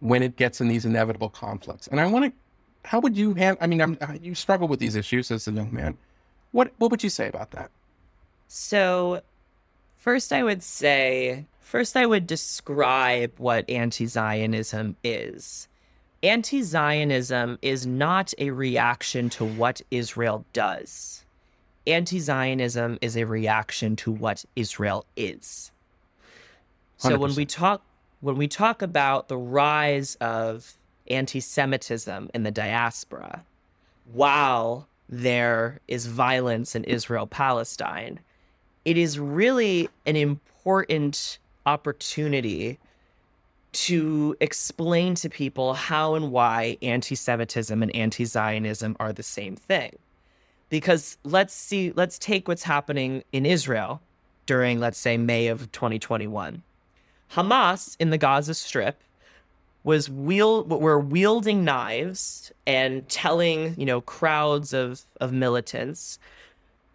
[0.00, 1.86] when it gets in these inevitable conflicts.
[1.86, 2.32] And I want to,
[2.88, 5.72] how would you hand, I mean, I'm, you struggle with these issues as a young
[5.72, 5.96] man.
[6.52, 7.70] What, what would you say about that?
[8.52, 9.22] So
[9.96, 15.68] first i would say first i would describe what anti-zionism is.
[16.24, 21.24] Anti-zionism is not a reaction to what israel does.
[21.86, 25.70] Anti-zionism is a reaction to what israel is.
[26.96, 27.82] So when we talk
[28.20, 30.74] when we talk about the rise of
[31.08, 33.44] anti-Semitism in the diaspora,
[34.12, 38.18] while there is violence in Israel Palestine,
[38.84, 42.78] it is really an important opportunity
[43.72, 49.96] to explain to people how and why anti-Semitism and anti-Zionism are the same thing.
[50.70, 54.00] Because let's see, let's take what's happening in Israel
[54.46, 56.62] during, let's say, May of 2021.
[57.32, 59.00] Hamas in the Gaza Strip
[59.84, 66.18] was wield were wielding knives and telling you know crowds of of militants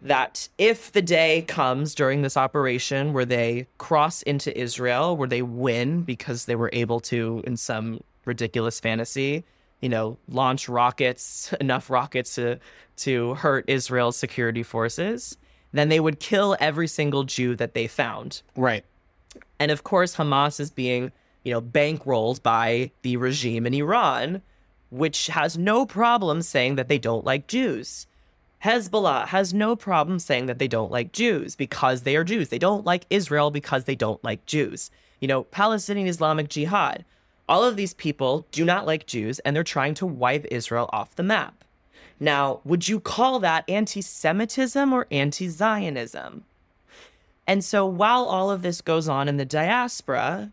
[0.06, 5.42] that if the day comes during this operation where they cross into Israel where they
[5.42, 9.44] win because they were able to in some ridiculous fantasy
[9.80, 12.58] you know launch rockets enough rockets to
[12.96, 15.36] to hurt Israel's security forces
[15.72, 18.84] then they would kill every single Jew that they found Right.
[19.58, 21.12] and of course, Hamas is being,
[21.44, 24.42] you know, bankrolled by the regime in Iran,
[24.90, 28.06] which has no problem saying that they don't like Jews.
[28.66, 32.48] Hezbollah has no problem saying that they don't like Jews because they are Jews.
[32.48, 34.90] They don't like Israel because they don't like Jews.
[35.20, 37.04] You know, Palestinian Islamic Jihad.
[37.48, 41.14] All of these people do not like Jews and they're trying to wipe Israel off
[41.14, 41.62] the map.
[42.18, 46.42] Now, would you call that anti Semitism or anti Zionism?
[47.46, 50.50] And so while all of this goes on in the diaspora,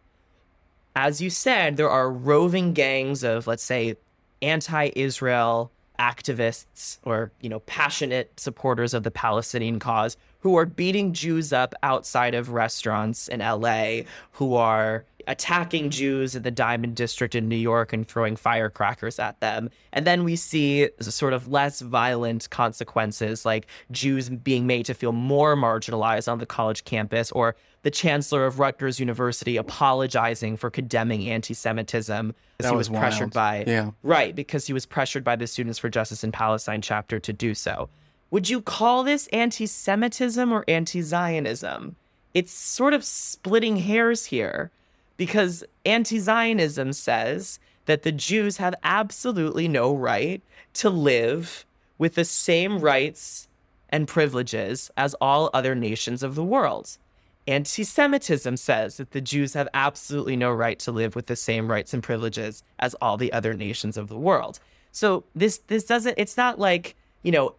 [0.95, 3.95] as you said, there are roving gangs of, let's say,
[4.43, 11.53] anti-Israel activists or, you know, passionate supporters of the Palestinian cause who are beating Jews
[11.53, 14.01] up outside of restaurants in LA,
[14.33, 19.39] who are attacking Jews in the Diamond District in New York and throwing firecrackers at
[19.39, 19.69] them.
[19.91, 25.11] And then we see sort of less violent consequences, like Jews being made to feel
[25.11, 31.29] more marginalized on the college campus, or the chancellor of Rutgers University apologizing for condemning
[31.29, 33.63] anti Semitism because he was, was pressured by.
[33.67, 33.91] Yeah.
[34.03, 37.53] Right, because he was pressured by the Students for Justice in Palestine chapter to do
[37.53, 37.89] so.
[38.31, 41.95] Would you call this anti Semitism or anti Zionism?
[42.33, 44.71] It's sort of splitting hairs here
[45.17, 50.41] because anti Zionism says that the Jews have absolutely no right
[50.75, 51.65] to live
[51.97, 53.47] with the same rights
[53.89, 56.97] and privileges as all other nations of the world.
[57.45, 61.69] Anti Semitism says that the Jews have absolutely no right to live with the same
[61.69, 64.59] rights and privileges as all the other nations of the world.
[64.91, 67.55] So this this doesn't it's not like, you know,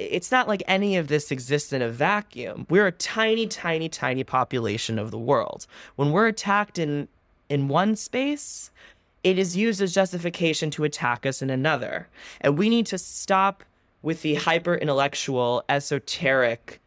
[0.00, 2.66] it's not like any of this exists in a vacuum.
[2.68, 5.66] We're a tiny, tiny, tiny population of the world.
[5.96, 7.08] When we're attacked in
[7.48, 8.70] in one space,
[9.24, 12.08] it is used as justification to attack us in another.
[12.40, 13.64] And we need to stop
[14.02, 16.80] with the hyper intellectual, esoteric,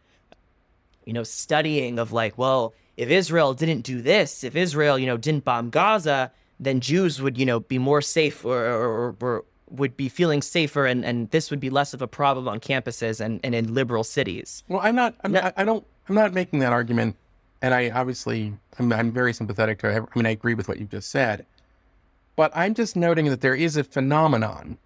[1.06, 5.18] you know, studying of like, well, if Israel didn't do this, if Israel, you know,
[5.18, 9.98] didn't bomb Gaza, then Jews would, you know, be more safe or, or, or would
[9.98, 13.40] be feeling safer and, and this would be less of a problem on campuses and,
[13.44, 14.64] and in liberal cities.
[14.68, 15.16] Well, I'm not.
[15.24, 15.42] I'm, No.
[15.42, 15.86] I, I don't.
[16.08, 17.16] I'm not making that argument,
[17.62, 19.88] and I obviously I'm, I'm very sympathetic to.
[19.88, 21.46] I mean, I agree with what you just said,
[22.36, 24.78] but I'm just noting that there is a phenomenon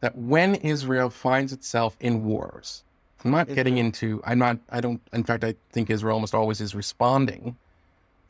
[0.00, 2.82] that when Israel finds itself in wars,
[3.24, 4.20] I'm not getting into.
[4.24, 4.58] I'm not.
[4.70, 5.00] I don't.
[5.12, 7.56] In fact, I think Israel almost always is responding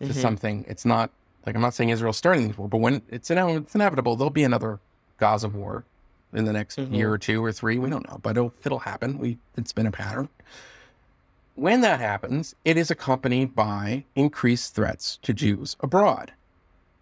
[0.00, 0.20] to mm-hmm.
[0.20, 0.64] something.
[0.68, 1.10] It's not
[1.46, 4.44] like I'm not saying Israel's starting this war, but when it's it's inevitable, there'll be
[4.44, 4.78] another
[5.18, 5.84] Gaza war
[6.32, 6.94] in the next mm-hmm.
[6.94, 7.78] year or two or three.
[7.78, 9.18] We don't know, but it'll, it'll happen.
[9.18, 10.28] We it's been a pattern.
[11.54, 16.32] When that happens, it is accompanied by increased threats to Jews abroad.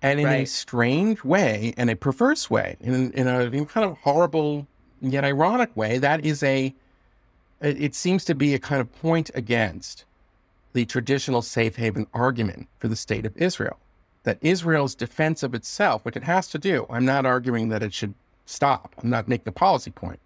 [0.02, 3.98] And in a strange way and a perverse way, in, in a in kind of
[3.98, 4.66] horrible
[5.00, 6.74] yet ironic way, that is a,
[7.60, 10.04] it seems to be a kind of point against
[10.72, 13.78] the traditional safe haven argument for the state of Israel.
[14.22, 17.92] That Israel's defense of itself, which it has to do, I'm not arguing that it
[17.92, 18.14] should
[18.50, 20.18] stop, I'm not making a policy point,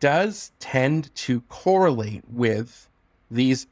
[0.00, 2.88] does tend to correlate with
[3.30, 3.66] these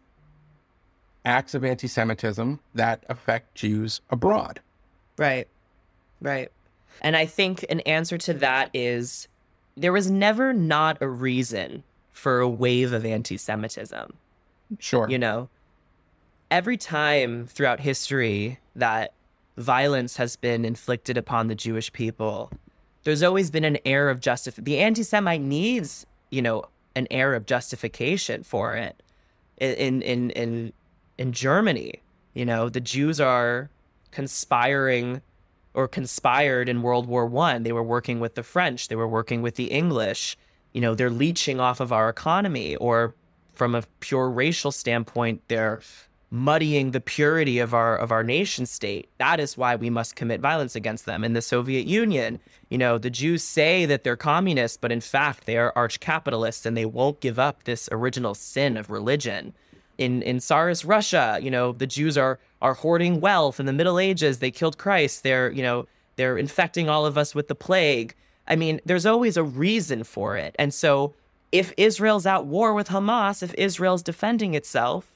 [1.24, 4.60] acts of anti Semitism that affect Jews abroad.
[5.16, 5.48] Right.
[6.20, 6.50] Right.
[7.00, 9.28] And I think an answer to that is
[9.76, 14.12] there was never not a reason for a wave of anti Semitism.
[14.78, 15.08] Sure.
[15.08, 15.48] You know,
[16.50, 19.12] every time throughout history that
[19.56, 22.50] violence has been inflicted upon the Jewish people,
[23.06, 24.56] there's always been an air of justice.
[24.56, 26.64] The anti Semite needs, you know,
[26.96, 29.00] an air of justification for it.
[29.58, 30.72] In in in
[31.16, 32.02] in Germany,
[32.34, 33.70] you know, the Jews are
[34.10, 35.22] conspiring
[35.72, 37.62] or conspired in World War One.
[37.62, 38.88] They were working with the French.
[38.88, 40.36] They were working with the English.
[40.72, 42.74] You know, they're leeching off of our economy.
[42.74, 43.14] Or
[43.52, 45.80] from a pure racial standpoint, they're
[46.30, 49.08] muddying the purity of our of our nation state.
[49.18, 51.22] That is why we must commit violence against them.
[51.22, 55.46] In the Soviet Union, you know, the Jews say that they're communists, but in fact
[55.46, 59.54] they are arch capitalists and they won't give up this original sin of religion.
[59.98, 63.60] In in Tsarist Russia, you know, the Jews are are hoarding wealth.
[63.60, 65.22] In the Middle Ages, they killed Christ.
[65.22, 68.14] They're, you know, they're infecting all of us with the plague.
[68.48, 70.54] I mean, there's always a reason for it.
[70.58, 71.14] And so
[71.52, 75.12] if Israel's at war with Hamas, if Israel's defending itself,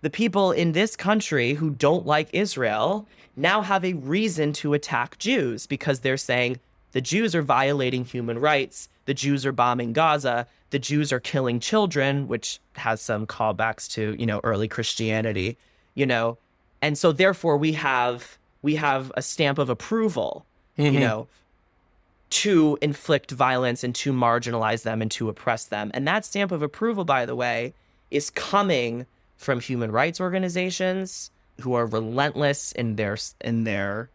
[0.00, 5.18] the people in this country who don't like Israel now have a reason to attack
[5.18, 6.58] Jews because they're saying
[6.92, 11.60] the Jews are violating human rights, the Jews are bombing Gaza, the Jews are killing
[11.60, 15.56] children, which has some callbacks to, you know, early Christianity,
[15.94, 16.38] you know.
[16.82, 20.44] And so therefore we have we have a stamp of approval,
[20.76, 21.00] you mm-hmm.
[21.00, 21.28] know,
[22.30, 25.90] to inflict violence and to marginalize them and to oppress them.
[25.94, 27.72] And that stamp of approval, by the way,
[28.10, 29.06] is coming
[29.38, 31.30] from human rights organizations
[31.60, 34.10] who are relentless in their in their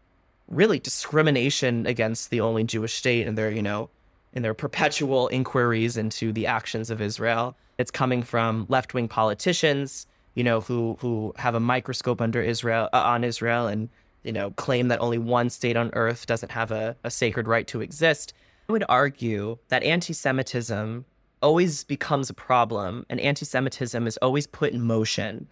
[0.48, 3.88] really discrimination against the only Jewish state and their, you know,
[4.34, 7.56] in their perpetual inquiries into the actions of Israel.
[7.78, 13.02] It's coming from left-wing politicians, you know, who who have a microscope under Israel uh,
[13.02, 13.88] on Israel and
[14.22, 17.66] you know claim that only one state on earth doesn't have a, a sacred right
[17.68, 18.32] to exist.
[18.68, 21.04] I would argue that anti-Semitism
[21.44, 25.46] always becomes a problem, and anti-Semitism is always put in motion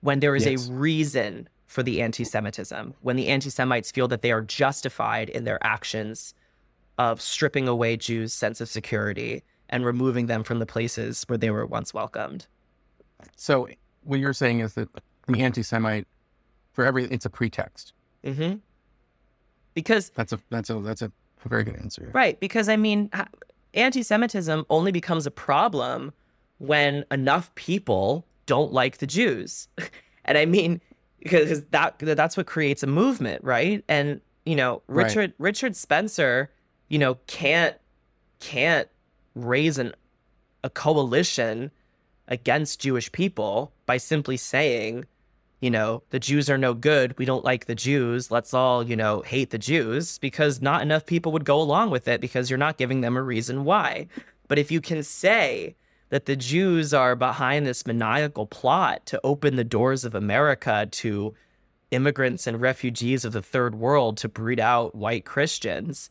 [0.00, 0.68] when there is Yes.
[0.68, 2.94] a reason for the anti-Semitism.
[3.02, 6.34] When the anti-Semites feel that they are justified in their actions
[6.96, 11.50] of stripping away Jews' sense of security and removing them from the places where they
[11.50, 12.46] were once welcomed.
[13.36, 13.68] So
[14.04, 14.88] what you're saying is that
[15.26, 16.06] the anti-Semite,
[16.72, 17.92] for every, it's a pretext.
[18.24, 18.58] Mm-hmm.
[19.74, 21.12] Because That's a that's a that's a,
[21.44, 22.10] a very good answer.
[22.14, 23.10] Right, because I mean,
[23.74, 26.12] ha- anti-Semitism only becomes a problem
[26.58, 29.68] when enough people don't like the Jews,
[30.24, 30.80] and I mean,
[31.20, 33.84] because that that's what creates a movement, right?
[33.88, 35.04] And you know, Right.
[35.04, 36.50] Richard Richard Spencer,
[36.88, 37.76] you know, can't
[38.40, 38.88] can't
[39.34, 39.94] raise an
[40.64, 41.70] a coalition
[42.26, 45.04] against Jewish people by simply saying,
[45.60, 47.18] you know, the Jews are no good.
[47.18, 48.30] We don't like the Jews.
[48.30, 52.06] Let's all, you know, hate the Jews because not enough people would go along with
[52.06, 54.06] it because you're not giving them a reason why.
[54.46, 55.74] But if you can say
[56.10, 61.34] that the Jews are behind this maniacal plot to open the doors of America to
[61.90, 66.10] immigrants and refugees of the third world to breed out white Christians,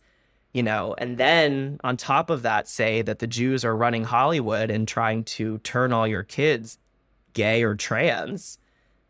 [0.54, 4.70] you know, and then on top of that, say that the Jews are running Hollywood
[4.70, 6.80] and trying to turn all your kids
[7.34, 8.58] gay or trans,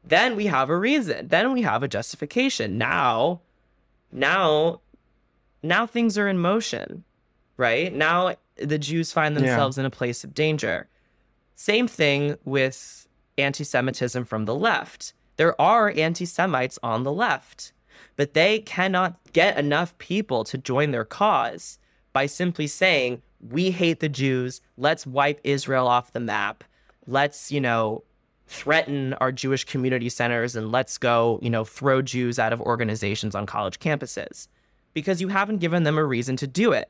[0.09, 1.27] then we have a reason.
[1.27, 2.77] Then we have a justification.
[2.77, 3.41] Now,
[4.11, 4.81] now,
[5.61, 7.03] now things are in motion,
[7.57, 7.93] right?
[7.93, 9.41] Now the Jews find Yeah.
[9.41, 10.87] themselves in a place of danger.
[11.55, 15.13] Same thing with anti Semitism from the left.
[15.37, 17.71] There are anti Semites on the left,
[18.15, 21.79] but they cannot get enough people to join their cause
[22.13, 26.63] by simply saying, we hate the Jews, let's wipe Israel off the map,
[27.05, 28.03] let's, you know,
[28.47, 33.35] threaten our Jewish community centers and let's go, you know, throw Jews out of organizations
[33.35, 34.47] on college campuses
[34.93, 36.89] because you haven't given them a reason to do it.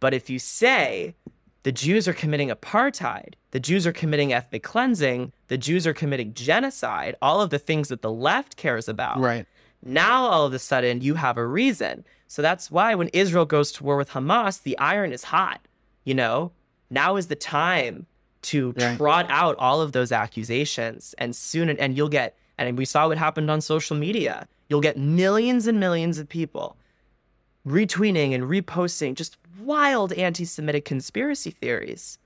[0.00, 1.14] But if you say
[1.62, 6.34] the Jews are committing apartheid, the Jews are committing ethnic cleansing, the Jews are committing
[6.34, 9.20] genocide, all of the things that the left cares about.
[9.20, 9.46] Right.
[9.84, 12.04] Now all of a sudden you have a reason.
[12.26, 15.60] So that's why when Israel goes to war with Hamas, the iron is hot.
[16.04, 16.52] You know,
[16.90, 18.06] now is the time
[18.42, 18.96] to Right.
[18.96, 23.18] trot out all of those accusations and soon and you'll get and we saw what
[23.18, 24.48] happened on social media.
[24.68, 26.76] You'll get millions and millions of people
[27.66, 32.18] retweeting and reposting just wild anti-Semitic conspiracy theories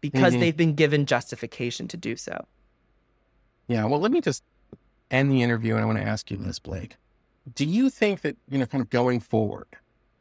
[0.00, 0.40] because Mhm.
[0.40, 2.46] they've been given justification to do so.
[3.68, 3.84] Yeah.
[3.84, 4.42] Well, let me just
[5.10, 6.96] end the interview, and I want to ask you this, Blake.
[7.54, 9.68] Do you think that you know, kind of going forward,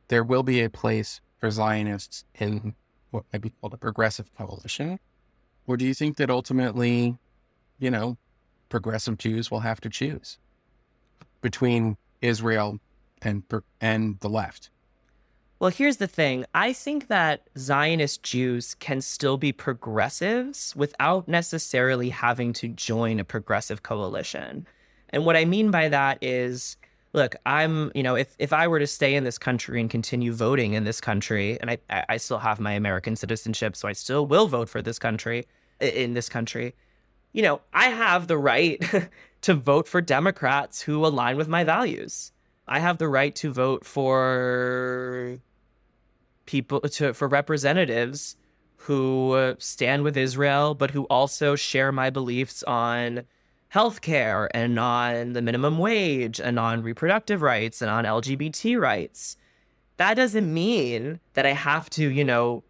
[0.07, 2.75] there will be a place for Zionists in
[3.15, 4.99] what might be called a progressive coalition,
[5.67, 7.17] or do you think that ultimately,
[7.79, 8.17] you know,
[8.69, 10.37] progressive Jews will have to choose
[11.41, 12.79] between Israel
[13.21, 13.43] and
[13.81, 14.69] and the left?
[15.57, 16.45] Well, here's the thing.
[16.53, 23.23] I think that Zionist Jews can still be progressives without necessarily having to join a
[23.23, 24.67] progressive coalition.
[25.09, 26.75] And what I mean by that is
[27.15, 30.33] look, I'm, you know, if, if I were to stay in this country and continue
[30.33, 31.77] voting in this country, and I,
[32.09, 35.47] I still have my American citizenship, so I still will vote for this country,
[35.79, 36.75] in this country,
[37.31, 38.81] you know, I have the right
[39.41, 42.31] to vote for Democrats who align with my values.
[42.67, 45.39] I have the right to vote for
[46.45, 48.37] people to for representatives
[48.77, 53.23] who uh, stand with Israel but who also share my beliefs on
[53.75, 59.35] healthcare and on the minimum wage and on reproductive rights and on LGBT rights.
[59.97, 62.63] That doesn't mean that I have to, you know,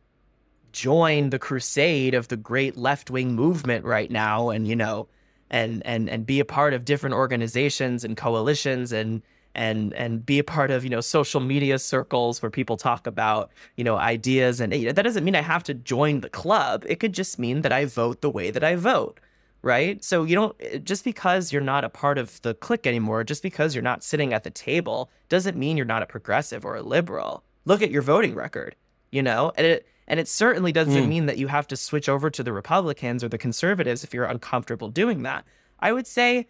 [0.72, 5.08] join the crusade of the great left-wing movement right now and, you know,
[5.51, 9.22] and and and be a part of different organizations and coalitions and
[9.53, 13.51] and and be a part of you know social media circles where people talk about
[13.78, 16.84] you know ideas and you know, that doesn't mean I have to join the club.
[16.88, 19.20] It could just mean that I vote the way that I vote,
[19.66, 20.03] right?
[20.03, 23.74] So you don't just because you're not a part of the clique anymore, just because
[23.74, 27.43] you're not sitting at the table, doesn't mean you're not a progressive or a liberal.
[27.66, 28.76] Look at your voting record,
[29.11, 31.07] you know, and it and it certainly doesn't Mm.
[31.07, 34.26] mean that you have to switch over to the Republicans or the conservatives if you're
[34.26, 35.43] uncomfortable doing that.
[35.80, 36.47] I would say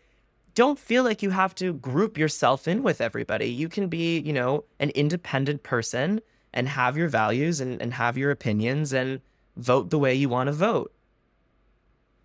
[0.53, 3.47] don't feel like you have to group yourself in with everybody.
[3.47, 6.20] You can be, you know, an independent person
[6.53, 9.22] and have your values and, and have your opinions and
[9.55, 10.91] vote the way you want to vote.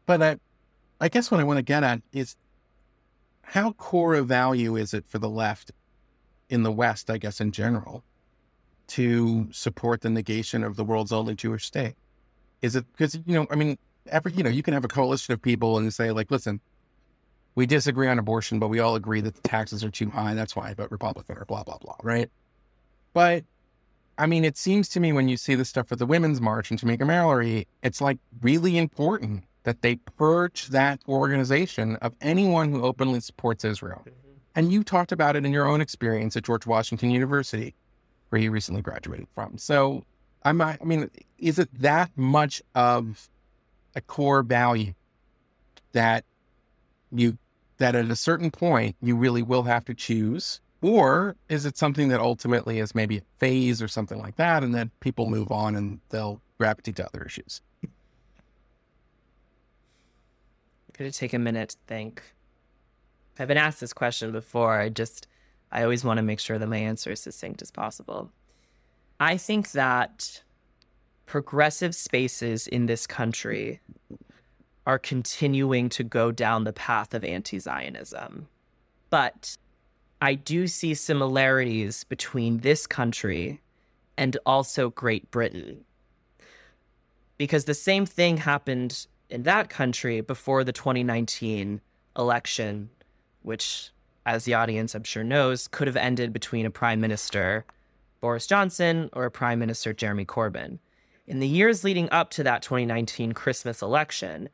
[0.06, 0.36] But I,
[1.00, 2.36] I guess what I want to get at is
[3.42, 5.72] how core a value is it for the left
[6.48, 8.04] in the West, I guess, in general,
[8.88, 11.94] to support the negation of the world's only Jewish state?
[12.62, 15.32] Is it because, you know, I mean, every, you know, you can have a coalition
[15.32, 16.60] of people and say, like, listen,
[17.54, 20.34] we disagree on abortion, but we all agree that the taxes are too high.
[20.34, 22.30] That's why vote Republican or blah, blah, blah, right?
[23.12, 23.44] But
[24.18, 26.70] I mean, it seems to me when you see the stuff for the Women's March
[26.70, 32.82] and Tamika Mallory, it's like really important that they purge that organization of anyone who
[32.82, 34.02] openly supports Israel.
[34.06, 34.30] Mm-hmm.
[34.54, 37.74] And you talked about it in your own experience at George Washington University,
[38.30, 39.58] where you recently graduated from.
[39.58, 40.04] So,
[40.42, 43.28] I'm, I mean, is it that much of
[43.94, 44.94] a core value
[45.92, 46.24] that
[47.12, 47.38] you
[47.78, 50.60] that at a certain point you really will have to choose?
[50.82, 54.74] Or is it something that ultimately is maybe a phase or something like that, and
[54.74, 57.60] then people move on and they'll gravitate to other issues?
[61.00, 62.22] Could take a minute to think.
[63.38, 64.78] I've been asked this question before.
[64.78, 65.28] I just,
[65.72, 68.30] I always want to make sure that my answer is succinct as possible.
[69.18, 70.42] I think that
[71.24, 73.80] progressive spaces in this country
[74.86, 78.48] are continuing to go down the path of anti Zionism.
[79.08, 79.56] But
[80.20, 83.62] I do see similarities between this country
[84.18, 85.86] and also Great Britain.
[87.38, 91.80] Because the same thing happened in that country before the 2019
[92.18, 92.90] election,
[93.42, 93.90] which,
[94.26, 97.64] as the audience I'm sure knows, could have ended between a prime minister,
[98.20, 100.78] Boris Johnson, or a prime minister, Jeremy Corbyn.
[101.26, 104.48] In the years leading up to that 2019 Christmas election,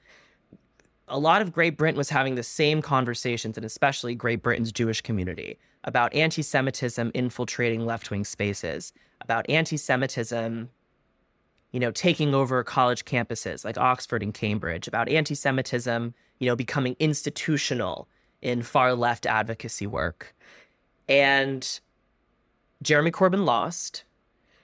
[1.09, 5.01] a lot of Great Britain was having the same conversations, and especially Great Britain's Jewish
[5.01, 10.68] community, about anti Semitism infiltrating left wing spaces, about anti Semitism
[11.73, 16.57] you know, taking over college campuses like Oxford and Cambridge, about anti Semitism, you know,
[16.57, 18.09] becoming institutional
[18.43, 20.35] in far left advocacy work.
[21.09, 21.81] And
[22.83, 24.05] Jeremy Corbyn lost.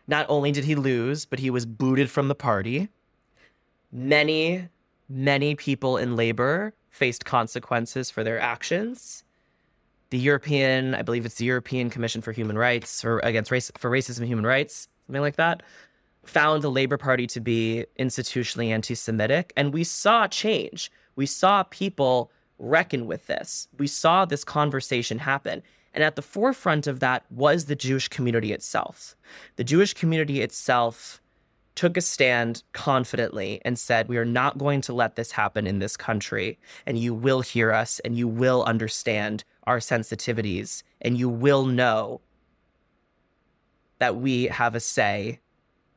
[0.07, 2.89] Not only did he lose, but he was booted from the party.
[3.93, 4.69] Many,
[5.09, 9.25] many people in labor faced consequences for their actions.
[10.11, 13.91] The European, I believe it's the European Commission for Human Rights for against race for
[13.91, 15.63] racism and human rights, something like that,
[16.25, 19.53] found the Labor Party to be institutionally anti Semitic.
[19.57, 20.91] And we saw change.
[21.17, 23.69] We saw people reckon with this.
[23.79, 25.63] We saw this conversation happen.
[25.95, 29.15] And at the forefront of that was the Jewish community itself.
[29.57, 31.21] The Jewish community itself
[31.75, 35.79] took a stand confidently and said, We are not going to let this happen in
[35.79, 36.59] this country.
[36.87, 42.21] And you will hear us and you will understand our sensitivities and you will know
[43.99, 45.41] that we have a say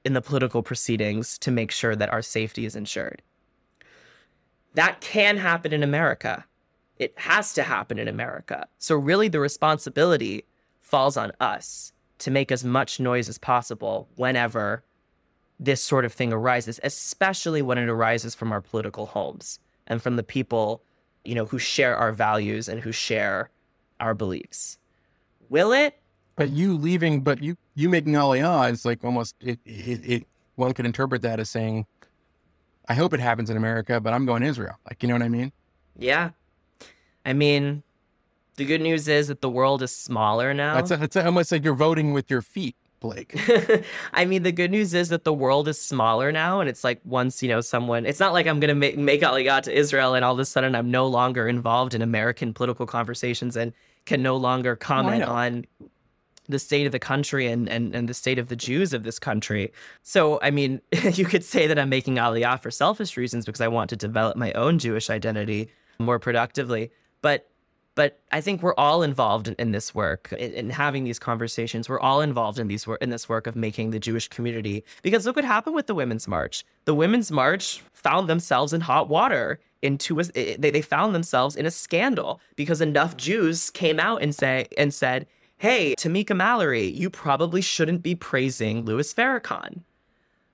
[0.06, 3.22] in the political proceedings to make sure that our safety is ensured.
[4.76, 6.46] That can happen in America.
[6.98, 8.68] It has to happen in America.
[8.78, 10.46] So, really, the responsibility
[10.80, 14.84] falls on us to make as much noise as possible whenever
[15.60, 20.16] this sort of thing arises, especially when it arises from our political homes and from
[20.16, 20.84] the people,
[21.24, 23.50] you know, who share our values and who share
[24.00, 24.78] our beliefs.
[25.50, 25.98] Will it?
[26.36, 30.28] But you leaving, but you you making Aliyah is like almost it, it, it.
[30.56, 31.86] One could interpret that as saying,
[32.90, 35.22] "I hope it happens in America, but I'm going to Israel." Like you know what
[35.22, 35.54] I mean?
[35.98, 36.32] Yeah,
[37.26, 37.84] I mean,
[38.56, 40.76] the good news is that the world is smaller now.
[40.76, 42.76] That's a, it's almost like you're voting with your feet.
[43.02, 43.38] Blake.
[44.14, 47.02] I mean, the good news is that the world is smaller now, and it's like
[47.04, 50.26] once you know someone, it's not like I'm gonna make make Aliyah to Israel, and
[50.26, 53.74] all of a sudden I'm no longer involved in American political conversations and
[54.06, 55.66] can no longer comment on
[56.48, 59.20] the state of the country and, and, and the state of the Jews of this
[59.20, 59.72] country.
[60.04, 60.82] So, I mean,
[61.14, 64.38] you could say that I'm making Aliyah for selfish reasons because I want to develop
[64.38, 65.70] my own Jewish identity
[66.00, 66.92] more productively.
[67.22, 67.50] But
[67.96, 71.88] but I think we're all involved in, in this work, in, in, having these conversations.
[71.88, 74.84] We're all involved in these in this work of making the Jewish community.
[75.02, 76.66] Because look what happened with the Women's March.
[76.84, 79.60] The Women's March found themselves in hot water.
[79.82, 84.34] Into a, they, they found themselves in a scandal because enough Jews came out and
[84.34, 85.28] say and said,
[85.58, 89.82] hey, Tamika Mallory, you probably shouldn't be praising Louis Farrakhan,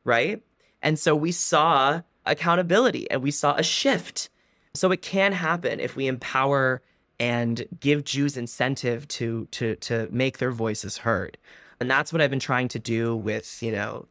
[0.04, 0.42] right?
[0.82, 4.30] And so we saw accountability and we saw a shift.
[4.74, 6.82] So it can happen if we empower
[7.20, 11.38] and give Jews incentive to to to make their voices heard.
[11.80, 14.08] And that's what I've been trying to do with, you know,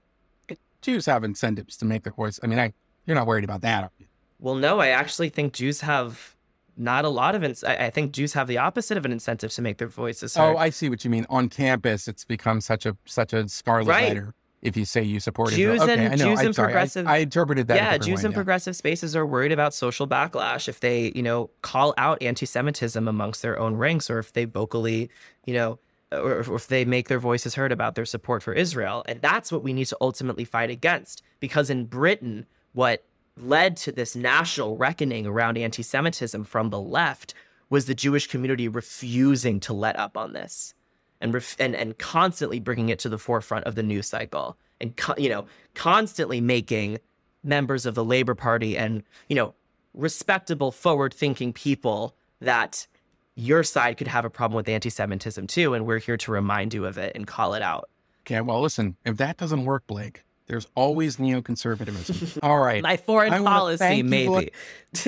[0.83, 2.39] Jews have incentives to make their voice.
[2.43, 2.73] I mean, I
[3.07, 3.91] you're not worried about that.
[4.39, 6.37] Well, no, I actually think Jews have
[6.81, 9.63] not a lot of ins- I, think Jews have the opposite of an incentive to
[9.63, 10.55] make their voices oh, heard.
[10.55, 11.27] Oh, I see what you mean.
[11.29, 14.09] On campus, it's become such a such a scarlet right.
[14.09, 15.83] letter if you say you support Jews Israel.
[15.83, 17.07] Okay, and Jews and progressive.
[17.07, 17.77] I, I, interpreted that.
[17.77, 18.37] Yeah, Jews way, and yeah.
[18.37, 23.43] progressive spaces are worried about social backlash if they, you know, call out anti-Semitism amongst
[23.43, 25.11] their own ranks, or if they vocally,
[25.47, 25.79] you know,
[26.13, 29.05] or if they make their voices heard about their support for Israel.
[29.07, 31.23] And that's what we need to ultimately fight against.
[31.39, 33.05] Because in Britain, what
[33.37, 37.35] led to this national reckoning around anti-Semitism from the left
[37.69, 40.75] was the Jewish community refusing to let up on this
[41.21, 44.97] and ref- and and constantly bringing it to the forefront of the news cycle and
[44.97, 46.99] co- you know constantly making
[47.43, 49.55] members of the Labor Party and you know
[49.95, 52.87] respectable forward-thinking people that
[53.35, 56.85] your side could have a problem with anti-Semitism too and we're here to remind you
[56.85, 57.89] of it and call it out.
[58.27, 62.41] Okay, well listen, if that doesn't work, Blake, There's always neoconservatism.
[62.43, 62.83] All right.
[62.83, 64.51] My foreign policy, maybe.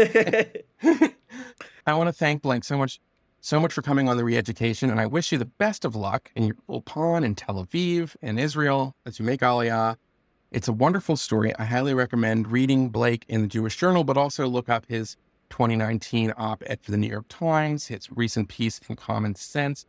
[1.85, 3.01] I want to thank Blake so much,
[3.41, 6.31] so much for coming on the Reeducation, and I wish you the best of luck
[6.37, 9.97] in your Ulpan in Tel Aviv and Israel as you make Aliyah.
[10.53, 11.53] It's a wonderful story.
[11.59, 15.17] I highly recommend reading Blake in the Jewish Journal, but also look up his
[15.51, 19.87] 2019 op-ed for the New York Times, his recent piece in Common Sense.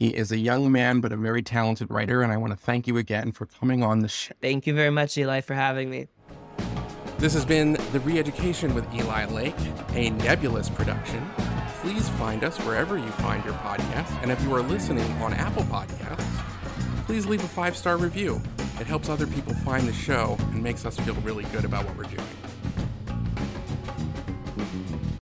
[0.00, 2.86] He is a young man, but a very talented writer, and I want to thank
[2.86, 4.32] you again for coming on the show.
[4.40, 6.08] Thank you very much, Eli, for having me.
[7.18, 9.54] This has been The Reeducation with Eli Lake,
[9.92, 11.30] a nebulous production.
[11.82, 14.22] Please find us wherever you find your podcasts.
[14.22, 16.24] And if you are listening on Apple Podcasts,
[17.04, 18.40] please leave a five star review.
[18.80, 21.94] It helps other people find the show and makes us feel really good about what
[21.94, 22.26] we're doing.